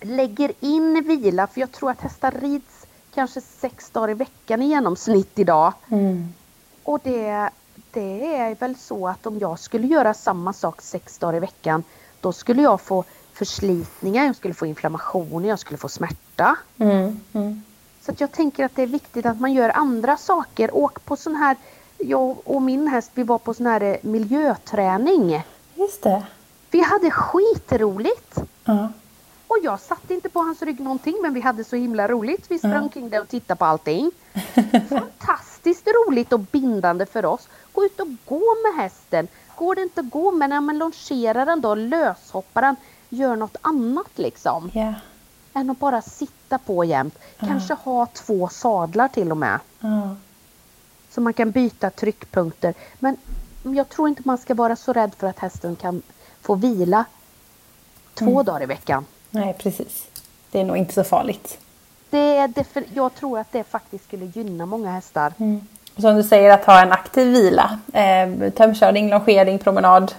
[0.00, 4.66] lägger in vila för jag tror att hästar rids kanske sex dagar i veckan i
[4.66, 5.72] genomsnitt idag.
[5.88, 6.34] Mm.
[6.82, 7.50] Och det
[7.94, 11.84] det är väl så att om jag skulle göra samma sak sex dagar i veckan
[12.20, 16.56] då skulle jag få förslitningar, jag skulle få inflammationer, jag skulle få smärta.
[16.78, 17.62] Mm, mm.
[18.00, 20.76] Så jag tänker att det är viktigt att man gör andra saker.
[20.76, 21.56] Åk på sån här,
[21.98, 25.42] jag och min häst vi var på sån här eh, miljöträning.
[25.74, 26.22] Just det.
[26.70, 28.38] Vi hade skitroligt.
[28.64, 28.86] Mm.
[29.54, 32.50] Och jag satt inte på hans rygg någonting men vi hade så himla roligt.
[32.50, 32.88] Vi sprang mm.
[32.88, 34.10] kring där och tittade på allting.
[34.88, 37.48] Fantastiskt roligt och bindande för oss.
[37.72, 39.28] Gå ut och gå med hästen.
[39.56, 42.76] Går det inte att gå med den, men longera den då, löshoppa den.
[43.08, 44.70] Gör något annat liksom.
[44.74, 44.94] Yeah.
[45.52, 47.18] Än att bara sitta på jämt.
[47.38, 49.60] Kanske ha två sadlar till och med.
[49.84, 50.12] Uh.
[51.10, 52.74] Så man kan byta tryckpunkter.
[52.98, 53.16] Men
[53.62, 56.02] jag tror inte man ska vara så rädd för att hästen kan
[56.42, 57.04] få vila
[58.14, 58.44] två mm.
[58.44, 59.04] dagar i veckan.
[59.34, 60.06] Nej, precis.
[60.50, 61.58] Det är nog inte så farligt.
[62.10, 62.54] Det är
[62.94, 65.32] jag tror att det faktiskt skulle gynna många hästar.
[65.38, 65.60] Mm.
[65.96, 67.78] Som du säger att ha en aktiv vila.
[67.92, 70.14] Eh, tömkörning, longering, promenad.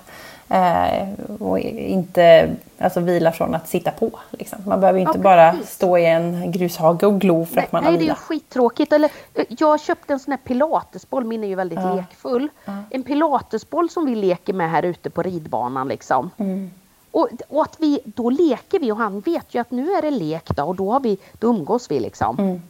[0.50, 1.10] Eh,
[1.40, 4.12] och inte alltså, vila från att sitta på.
[4.32, 4.60] Liksom.
[4.66, 7.84] Man behöver inte Ja, bara stå i en grushage och glo för Nej, att man
[7.84, 8.94] nej har det är ju skittråkigt.
[8.94, 9.12] Eller,
[9.48, 11.94] jag köpte en sån här pilatesboll, min är ju väldigt Ja.
[11.96, 12.50] lekfull.
[12.90, 16.30] En pilatesboll som vi leker med här ute på ridbanan liksom.
[16.38, 16.72] Mm.
[17.16, 20.12] Och, och att vi, då leker vi och han vet ju att nu är det
[20.12, 22.40] lek då och då, har vi, då umgås vi liksom.
[22.40, 22.62] Mm.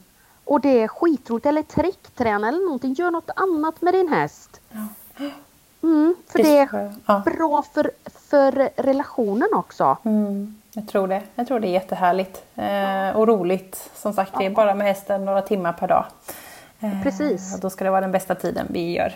[0.44, 1.46] Och det är skitroligt.
[1.46, 2.92] Eller trickträna eller någonting.
[2.92, 4.60] Gör något annat med din häst.
[5.82, 7.22] Mm, för det är Ja.
[7.36, 7.90] bra för,
[8.28, 9.96] för relationen också.
[10.02, 11.22] Mm, jag tror det.
[11.34, 13.90] Jag tror det är jättehärligt eh, och roligt.
[13.94, 16.04] Som sagt, det är bara med hästen några timmar per dag.
[16.80, 17.54] Eh, Precis.
[17.54, 19.14] och Då ska det vara den bästa tiden vi gör.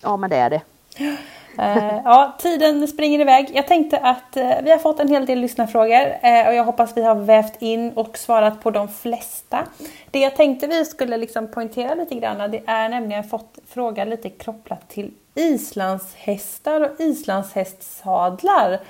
[0.00, 0.62] Ja men det är det.
[1.58, 3.50] Eh, ja, tiden springer iväg.
[3.54, 6.96] Jag tänkte att eh, vi har fått en hel del lyssnarfrågor eh, och jag hoppas
[6.96, 9.64] vi har vävt in och svarat på de flesta.
[10.10, 14.30] Det jag tänkte vi skulle liksom poängtera lite grann, det är nämligen fått fråga lite
[14.30, 18.80] kopplat till islandshästar och islandshästsadlar.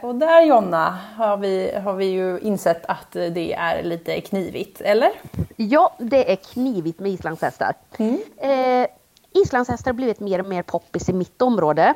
[0.00, 5.10] Och där Jonna har vi, har vi ju insett att det är lite knivigt, eller?
[5.56, 7.74] Ja, det är knivigt med islandshästar.
[8.36, 8.86] Eh,
[9.36, 11.94] islandshästar har blivit mer och mer poppis i mitt område.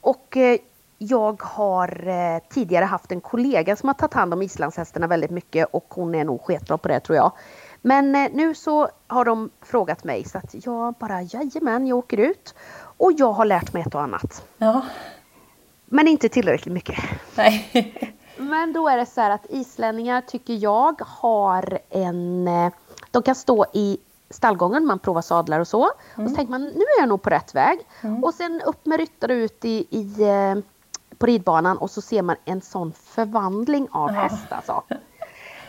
[0.00, 0.58] Och eh,
[0.98, 5.68] jag har eh, tidigare haft en kollega som har tagit hand om islandshästarna väldigt mycket
[5.70, 7.32] och hon är nog sketbra på det tror jag.
[7.82, 12.16] Men eh, nu så har de frågat mig så att jag bara jajamän, jag åker
[12.16, 12.54] ut.
[12.98, 14.44] Och jag har lärt mig ett och annat.
[14.58, 14.82] Ja.
[15.84, 16.98] Men inte tillräckligt mycket.
[17.34, 18.12] Nej.
[18.36, 22.48] Men då är det så här att islänningar tycker jag har en...
[23.10, 23.98] De kan stå i
[24.30, 25.84] stallgången, man provar sadlar och så.
[26.16, 27.78] Och så tänker man nu är jag nog på rätt väg.
[28.22, 30.54] Och sen upp med ryttare ut i, i, eh,
[31.18, 34.20] på ridbanan och så ser man en sån förvandling av Ja.
[34.20, 34.82] häst alltså.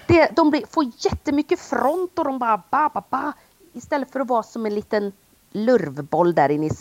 [0.08, 3.34] Det, de blir, får jättemycket front och de bara ba, ba, ba.
[3.74, 5.12] Istället för att vara som en liten
[5.52, 6.72] lurvboll där inne i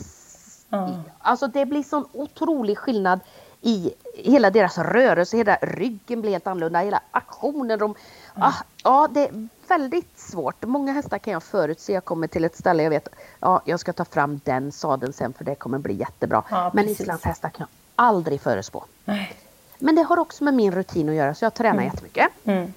[0.69, 0.89] Ja.
[1.19, 3.19] Alltså det blir sån otrolig skillnad
[3.61, 7.79] i hela deras rörelse, hela ryggen blir helt annorlunda, hela aktionen.
[7.79, 7.95] De,
[8.33, 8.53] ah,
[8.83, 10.65] ja, det är väldigt svårt.
[10.65, 11.93] Många hästar kan jag förutse.
[11.93, 13.07] Jag kommer till ett ställe jag vet,
[13.39, 16.43] ja, jag ska ta fram den sadeln sen för det kommer bli jättebra.
[16.49, 17.01] Ja, Men precis.
[17.01, 17.69] islandshästar kan jag
[18.05, 18.85] aldrig förutspå.
[19.05, 19.33] Nej.
[19.79, 22.27] Men det har också med min rutin att göra så jag tränar jättemycket.
[22.43, 22.73] Mm.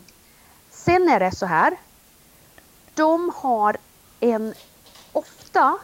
[0.71, 1.77] Sen är det så här.
[2.95, 3.77] De har
[4.21, 4.55] en
[5.13, 5.79] ofta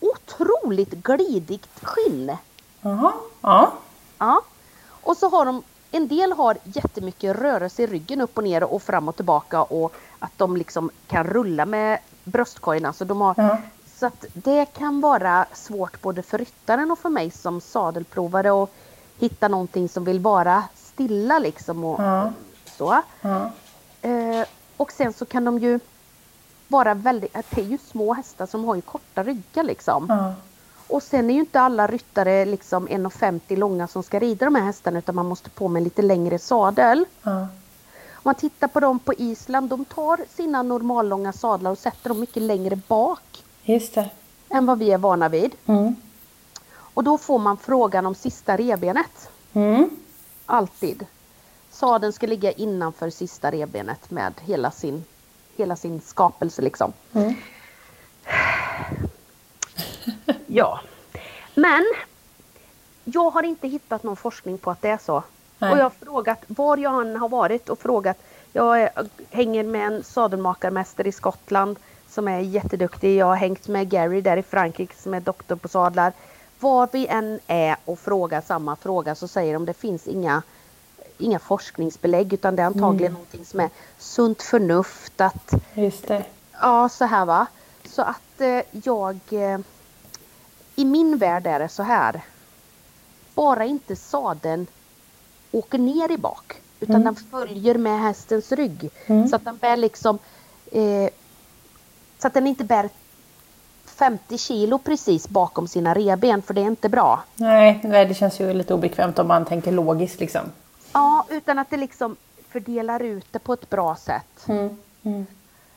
[0.00, 2.36] otroligt glidigt skinn.
[2.80, 3.12] Jaha.
[3.40, 3.72] Ja.
[4.18, 4.42] Ja.
[4.88, 8.82] Och så har de, en del har jättemycket rörelse i ryggen upp och ner och
[8.82, 12.86] fram och tillbaka och att de liksom kan rulla med bröstkorgen.
[12.86, 13.58] Alltså de har, Ja.
[13.96, 18.70] Så att det kan vara svårt både för ryttaren och för mig som sadelprovare att
[19.18, 22.32] hitta någonting som vill vara stilla liksom och Ja.
[22.78, 23.02] så.
[23.20, 23.50] Ja.
[24.02, 24.46] Eh,
[24.76, 25.80] och sen så kan de ju
[26.68, 30.06] vara väldigt, det är ju små hästar som har ju korta ryggar liksom.
[30.88, 34.62] Och sen är ju inte alla ryttare liksom 1,50 långa som ska rida de här
[34.62, 37.04] hästarna utan man måste på med lite längre sadel.
[37.22, 37.40] Ja.
[38.10, 42.20] Om man tittar på dem på Island, de tar sina normallånga sadlar och sätter dem
[42.20, 44.10] mycket längre bak Just det.
[44.48, 45.54] än vad vi är vana vid.
[45.66, 45.96] Mm.
[46.68, 49.28] Och då får man frågan om sista revbenet.
[49.52, 49.90] Mm.
[50.46, 51.06] Alltid.
[51.70, 55.04] Sadeln ska ligga innanför sista revbenet med hela sin,
[55.56, 56.92] hela sin skapelse liksom.
[57.12, 57.34] Mm.
[60.56, 60.80] Ja.
[61.54, 61.84] Men
[63.04, 65.22] jag har inte hittat någon forskning på att det är så.
[65.58, 65.72] Nej.
[65.72, 68.16] Och jag har frågat var jag än har varit och frågat.
[68.52, 68.90] Jag är,
[69.30, 71.78] hänger med en sadelmakarmästare i Skottland
[72.08, 73.16] som är jätteduktig.
[73.16, 76.12] Jag har hängt med Gary där i Frankrike som är doktor på sadlar.
[76.60, 80.42] Var vi än är och frågar samma fråga så säger de det finns inga,
[81.18, 86.24] inga forskningsbelägg utan det är antagligen någonting som är sunt förnuft att Just det.
[86.60, 87.46] Ja, så här va.
[87.84, 89.18] Så att eh, jag...
[90.76, 92.20] I min värld är det så här.
[93.34, 94.66] Bara inte sadeln
[95.52, 96.62] åker ner i bak.
[96.80, 98.90] Utan den följer med hästens rygg.
[99.06, 99.28] Mm.
[99.28, 100.18] Så att den bär liksom...
[100.72, 101.08] Eh,
[102.18, 102.88] så att den inte bär
[103.84, 106.42] 50 kilo precis bakom sina reben.
[106.42, 107.24] För det är inte bra.
[107.36, 110.52] Nej, nej, det känns ju lite obekvämt om man tänker logiskt liksom.
[110.92, 112.16] Ja, utan att det liksom
[112.48, 114.46] fördelar ut det på ett bra sätt.
[114.48, 114.76] Mm.
[115.02, 115.26] Mm.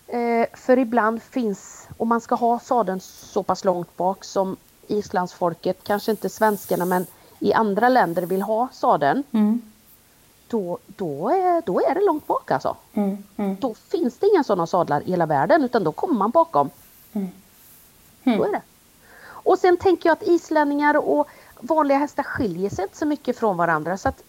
[0.07, 4.57] Eh, för ibland finns, om man ska ha sadeln så pass långt bak som
[4.91, 7.05] islandsfolket, kanske inte svenskarna men
[7.39, 9.61] i andra länder vill ha sadeln, Mm.
[10.47, 12.75] då, då, är, då är det långt bak alltså.
[12.93, 13.23] Mm.
[13.37, 13.57] Mm.
[13.59, 16.69] Då finns det inga sådana sadlar i hela världen utan då kommer man bakom.
[17.13, 17.27] Mm.
[18.23, 18.61] Så är det.
[19.21, 21.27] Och sen tänker jag att islänningar och
[21.59, 24.23] vanliga hästar skiljer sig inte så mycket från varandra så att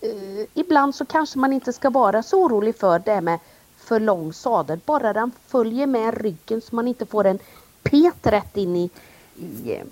[0.00, 3.38] eh, ibland så kanske man inte ska vara så orolig för det med
[3.76, 4.80] för lång sadel.
[4.84, 7.38] Bara den följer med ryggen så man inte får en
[7.82, 8.90] pet rätt in i,
[9.36, 9.84] i eh,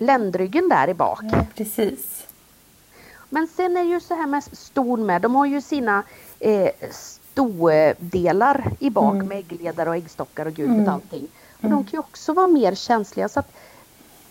[0.00, 1.20] ländryggen där i bak.
[1.32, 2.26] Ja, precis.
[3.28, 6.02] Men sen är det ju så här med ston med, de har ju sina
[6.40, 9.26] eh, stodelar i bak Mm.
[9.28, 10.88] med äggledare och äggstockar och gud vet Mm.
[10.94, 11.28] allting.
[11.62, 13.52] Och de kan ju också vara mer känsliga så att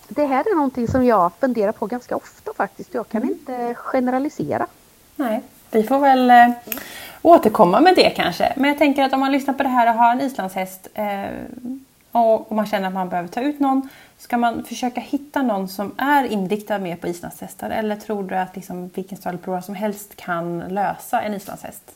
[0.07, 2.93] det här är någonting som jag funderar på ganska ofta faktiskt.
[2.93, 4.67] Jag kan inte generalisera.
[5.15, 5.41] Nej,
[5.71, 6.49] vi får väl eh,
[7.21, 8.53] återkomma med det kanske.
[8.57, 11.25] Men jag tänker att om man lyssnar på det här och har en islandshäst eh,
[12.11, 13.89] och, och man känner att man behöver ta ut någon.
[14.17, 17.69] Ska man försöka hitta någon som är inriktad mer på islandshästar?
[17.69, 21.95] Eller tror du att liksom vilken sadelprovare som helst kan lösa en islandshäst?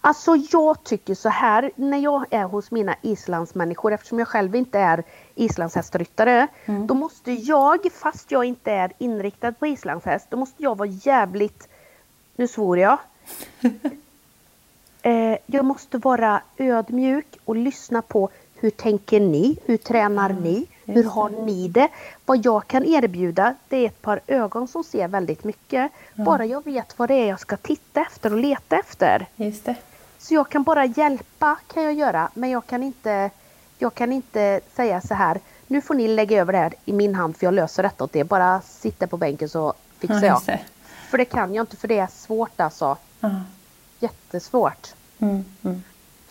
[0.00, 4.78] Alltså jag tycker så här, när jag är hos mina islandsmänniskor, eftersom jag själv inte
[4.78, 6.46] är islandshästryttare,
[6.86, 11.68] då måste jag, fast jag inte är inriktad på islandshäst, då måste jag vara jävligt,
[12.36, 12.98] nu svor jag,
[15.08, 19.58] eh, jag måste vara ödmjuk och lyssna på hur tänker ni?
[19.64, 20.66] Hur tränar ni?
[20.84, 21.88] Hur har ni det?
[22.26, 25.92] Vad jag kan erbjuda det är ett par ögon som ser väldigt mycket.
[26.14, 29.26] Bara jag vet vad det är jag ska titta efter och leta efter.
[29.36, 29.74] Just det.
[30.18, 33.30] Så jag kan bara hjälpa kan jag göra men jag kan inte
[33.78, 37.14] Jag kan inte säga så här Nu får ni lägga över det här i min
[37.14, 38.24] hand för jag löser detta åt er.
[38.24, 40.42] Bara sitta på bänken så fixar Ja, jag.
[40.46, 40.60] det.
[41.10, 42.96] För det kan jag inte för det är svårt alltså.
[43.20, 43.30] Ja.
[44.00, 44.94] Jättesvårt.
[45.18, 45.82] Mm, mm.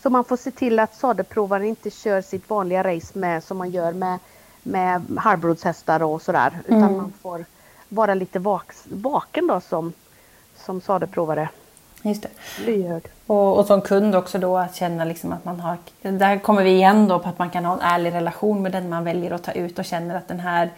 [0.03, 3.69] Så man får se till att sadelprovaren inte kör sitt vanliga race med som man
[3.69, 4.19] gör med,
[4.63, 6.59] med halvblodshästar och sådär.
[6.65, 6.97] Utan Mm.
[6.97, 7.45] man får
[7.89, 9.93] vara lite vaks, vaken då som,
[10.65, 11.49] som sadelprovare.
[12.01, 12.29] Just det.
[12.65, 13.07] Lyhörd.
[13.27, 16.69] Och, och som kund också då att känna liksom att man har, där kommer vi
[16.69, 19.43] igen då på att man kan ha en ärlig relation med den man väljer att
[19.43, 20.69] ta ut och känner att den här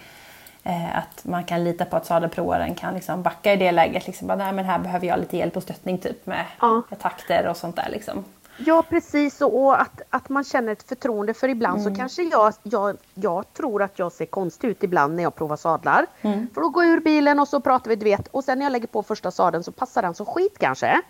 [0.93, 4.07] att man kan lita på att sadelprovaren kan liksom backa i det läget.
[4.07, 6.81] Liksom bara, Nej, men här behöver jag lite hjälp och stöttning typ med, Ja.
[7.01, 7.89] takter och sånt där.
[7.91, 8.23] Liksom.
[8.65, 12.97] Ja precis och, att, att man känner ett förtroende för ibland så kanske jag, jag,
[13.13, 16.05] jag tror att jag ser konstig ut ibland när jag provar sadlar.
[16.53, 18.65] För då går jag ur bilen och så pratar vi du vet och sen när
[18.65, 21.01] jag lägger på första sadeln så passar den som skit kanske.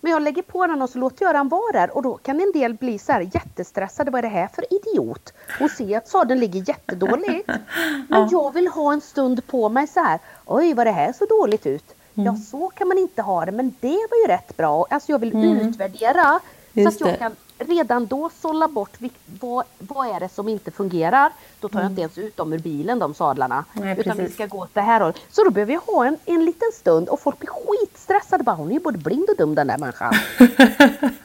[0.00, 2.40] Men jag lägger på den och så låter jag den vara där och då kan
[2.40, 4.10] en del bli så här jättestressade.
[4.10, 5.32] Vad är det här för idiot?
[5.60, 7.50] Och se att sadeln ligger jättedåligt.
[8.08, 10.18] Men jag vill ha en stund på mig så här.
[10.44, 11.94] Oj vad det här så dåligt ut.
[12.14, 14.86] Ja så kan man inte ha det men det var ju rätt bra.
[14.90, 16.40] Alltså jag vill utvärdera.
[16.72, 17.18] Just så att jag det.
[17.18, 18.98] kan redan då sålla bort
[19.40, 21.32] vad, vad är det som inte fungerar.
[21.60, 23.64] Då tar jag inte ens ut dem ur bilen de sadlarna.
[23.72, 25.16] Nej, utan vi ska gå åt det här hållet.
[25.30, 28.44] Så då behöver jag ha en, en liten stund och folk blir skitstressade.
[28.44, 30.14] Bara, hon är ju både blind och dum den där människan.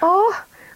[0.00, 0.22] Ja,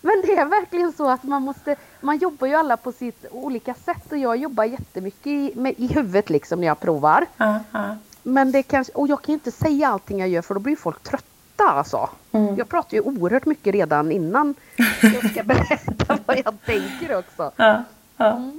[0.00, 3.74] men det är verkligen så att man måste, man jobbar ju alla på sitt olika
[3.74, 7.26] sätt och jag jobbar jättemycket i, med, i huvudet liksom när jag provar.
[7.36, 7.96] Ja, ja.
[8.22, 10.76] Men det kanske, och jag kan ju inte säga allting jag gör för då blir
[10.76, 11.29] folk trötta
[11.64, 12.08] alltså.
[12.32, 12.56] Mm.
[12.56, 14.54] Jag pratar ju oerhört mycket redan innan
[15.02, 17.50] jag ska berätta vad jag tänker också.
[17.56, 17.82] Ja,
[18.16, 18.50] ja.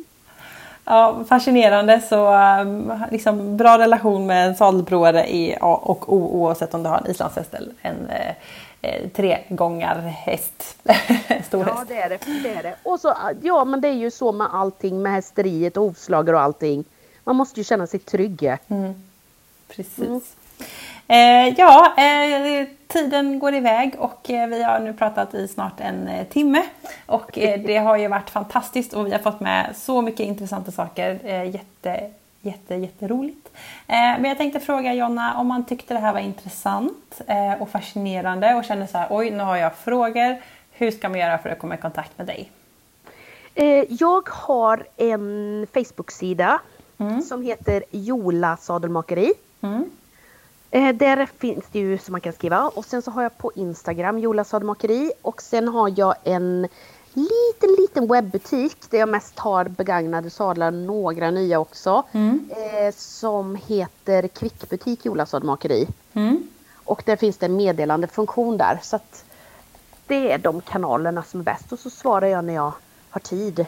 [0.85, 2.01] ja, fascinerande.
[2.09, 6.89] Så um, liksom, bra relation med en sadelprovare i A och O oavsett om du
[6.89, 8.35] har en islandshäst eller en eh,
[8.81, 10.77] eh, tregångarhäst.
[11.47, 11.85] Stor Ja häst.
[11.87, 12.75] det är det, det är det.
[12.83, 16.41] Och så, ja men det är ju så med allting med hästeriet och hovslagare och
[16.41, 16.83] allting.
[17.23, 18.55] Man måste ju känna sig trygg.
[19.67, 19.99] Precis.
[19.99, 20.17] Eh,
[21.57, 26.27] ja, eh, tiden går iväg och eh, vi har nu pratat i snart en eh,
[26.27, 26.63] timme.
[27.05, 30.71] Och eh, det har ju varit fantastiskt och vi har fått med så mycket intressanta
[30.71, 31.19] saker.
[31.23, 32.09] Eh, jätte,
[32.41, 33.49] jätte, jätteroligt.
[33.87, 37.69] Eh, men jag tänkte fråga Jonna om man tyckte det här var intressant eh, och
[37.69, 40.41] fascinerande och kände så här, oj nu har jag frågor.
[40.71, 42.51] Hur ska man göra för att komma i kontakt med dig?
[43.55, 46.59] Eh, jag har en Facebook-sida
[47.27, 49.33] som heter Jola sadelmakeri.
[49.61, 49.89] Mm.
[50.73, 53.51] Eh, där finns det ju som man kan skriva och sen så har jag på
[53.55, 56.67] Instagram Jola sadelmakeri och sen har jag en
[57.13, 62.03] liten liten webbutik där jag mest har begagnade sadlar, några nya också.
[62.49, 65.87] Eh, som heter Kvickbutik Jola sadelmakeri.
[66.13, 66.47] Mm.
[66.75, 69.25] Och där finns det en meddelandefunktion där så att
[70.07, 72.71] det är de kanalerna som är bäst och så svarar jag när jag
[73.09, 73.65] har tid.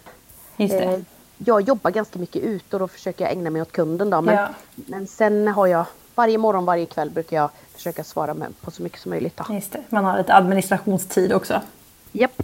[0.58, 0.84] Just det.
[0.84, 0.99] Eh,
[1.38, 4.22] jag jobbar ganska mycket ut och då försöker jag ägna mig åt kunden då.
[4.22, 4.47] Men, Ja.
[4.76, 5.86] men sen har jag
[6.16, 9.38] varje morgon, varje kväll brukar jag försöka svara med, på så mycket som möjligt.
[9.38, 9.53] Då.
[9.53, 9.80] Just det.
[9.89, 11.61] Man har lite administrationstid också.
[12.11, 12.43] Japp.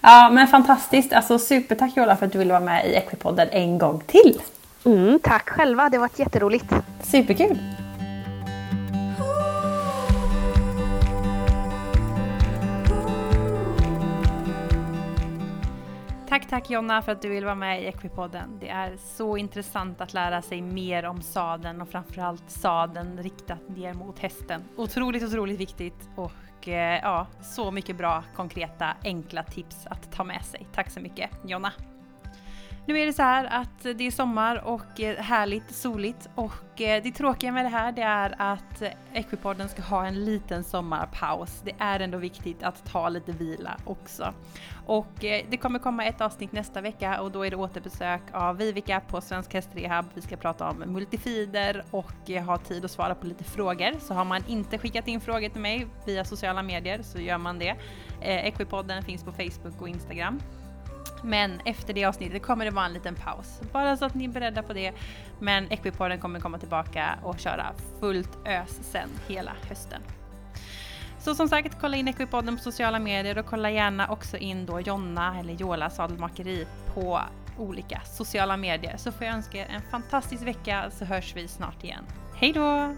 [0.00, 3.78] Ja men fantastiskt, alltså supertack Jola för att du ville vara med i Equipodden en
[3.78, 4.40] gång till.
[4.84, 6.66] Mm, tack själva, det har varit jätteroligt.
[7.02, 7.58] Superkul!
[16.54, 18.58] Tack, Jonna för att du vill vara med i Equipodden.
[18.60, 23.94] Det är så intressant att lära sig mer om sadeln och framförallt sadeln riktat ner
[23.94, 24.62] mot hästen.
[24.76, 30.44] Otroligt, otroligt viktigt och eh, ja, så mycket bra, konkreta, enkla tips att ta med
[30.44, 30.66] sig.
[30.74, 31.72] Tack så mycket Jonna!
[32.86, 37.02] Nu är det så här att det är sommar och eh, härligt soligt och eh,
[37.02, 38.82] det tråkiga med det här det är att
[39.12, 41.62] Equipodden ska ha en liten sommarpaus.
[41.64, 44.34] Det är ändå viktigt att ta lite vila också.
[44.86, 48.56] Och eh, det kommer komma ett avsnitt nästa vecka och då är det återbesök av
[48.56, 50.04] Vivica på Svensk Hästrehab.
[50.14, 53.98] Vi ska prata om multifider och ha tid att svara på lite frågor.
[54.00, 57.58] Så har man inte skickat in frågor till mig via sociala medier så gör man
[57.58, 57.76] det.
[58.20, 60.40] Equipodden finns på Facebook och Instagram.
[61.24, 63.60] Men efter det avsnittet kommer det vara en liten paus.
[63.72, 64.92] Bara så att ni är beredda på det.
[65.40, 67.66] Men Equipodden kommer komma tillbaka och köra
[68.00, 70.02] fullt ös sen hela hösten.
[71.18, 74.80] Så som sagt, kolla in Equipodden på sociala medier och kolla gärna också in då
[74.80, 77.20] Jonna eller Jola sadelmakeri på
[77.58, 78.96] olika sociala medier.
[78.96, 82.04] Så får jag önska er en fantastisk vecka så hörs vi snart igen.
[82.34, 82.94] Hej då!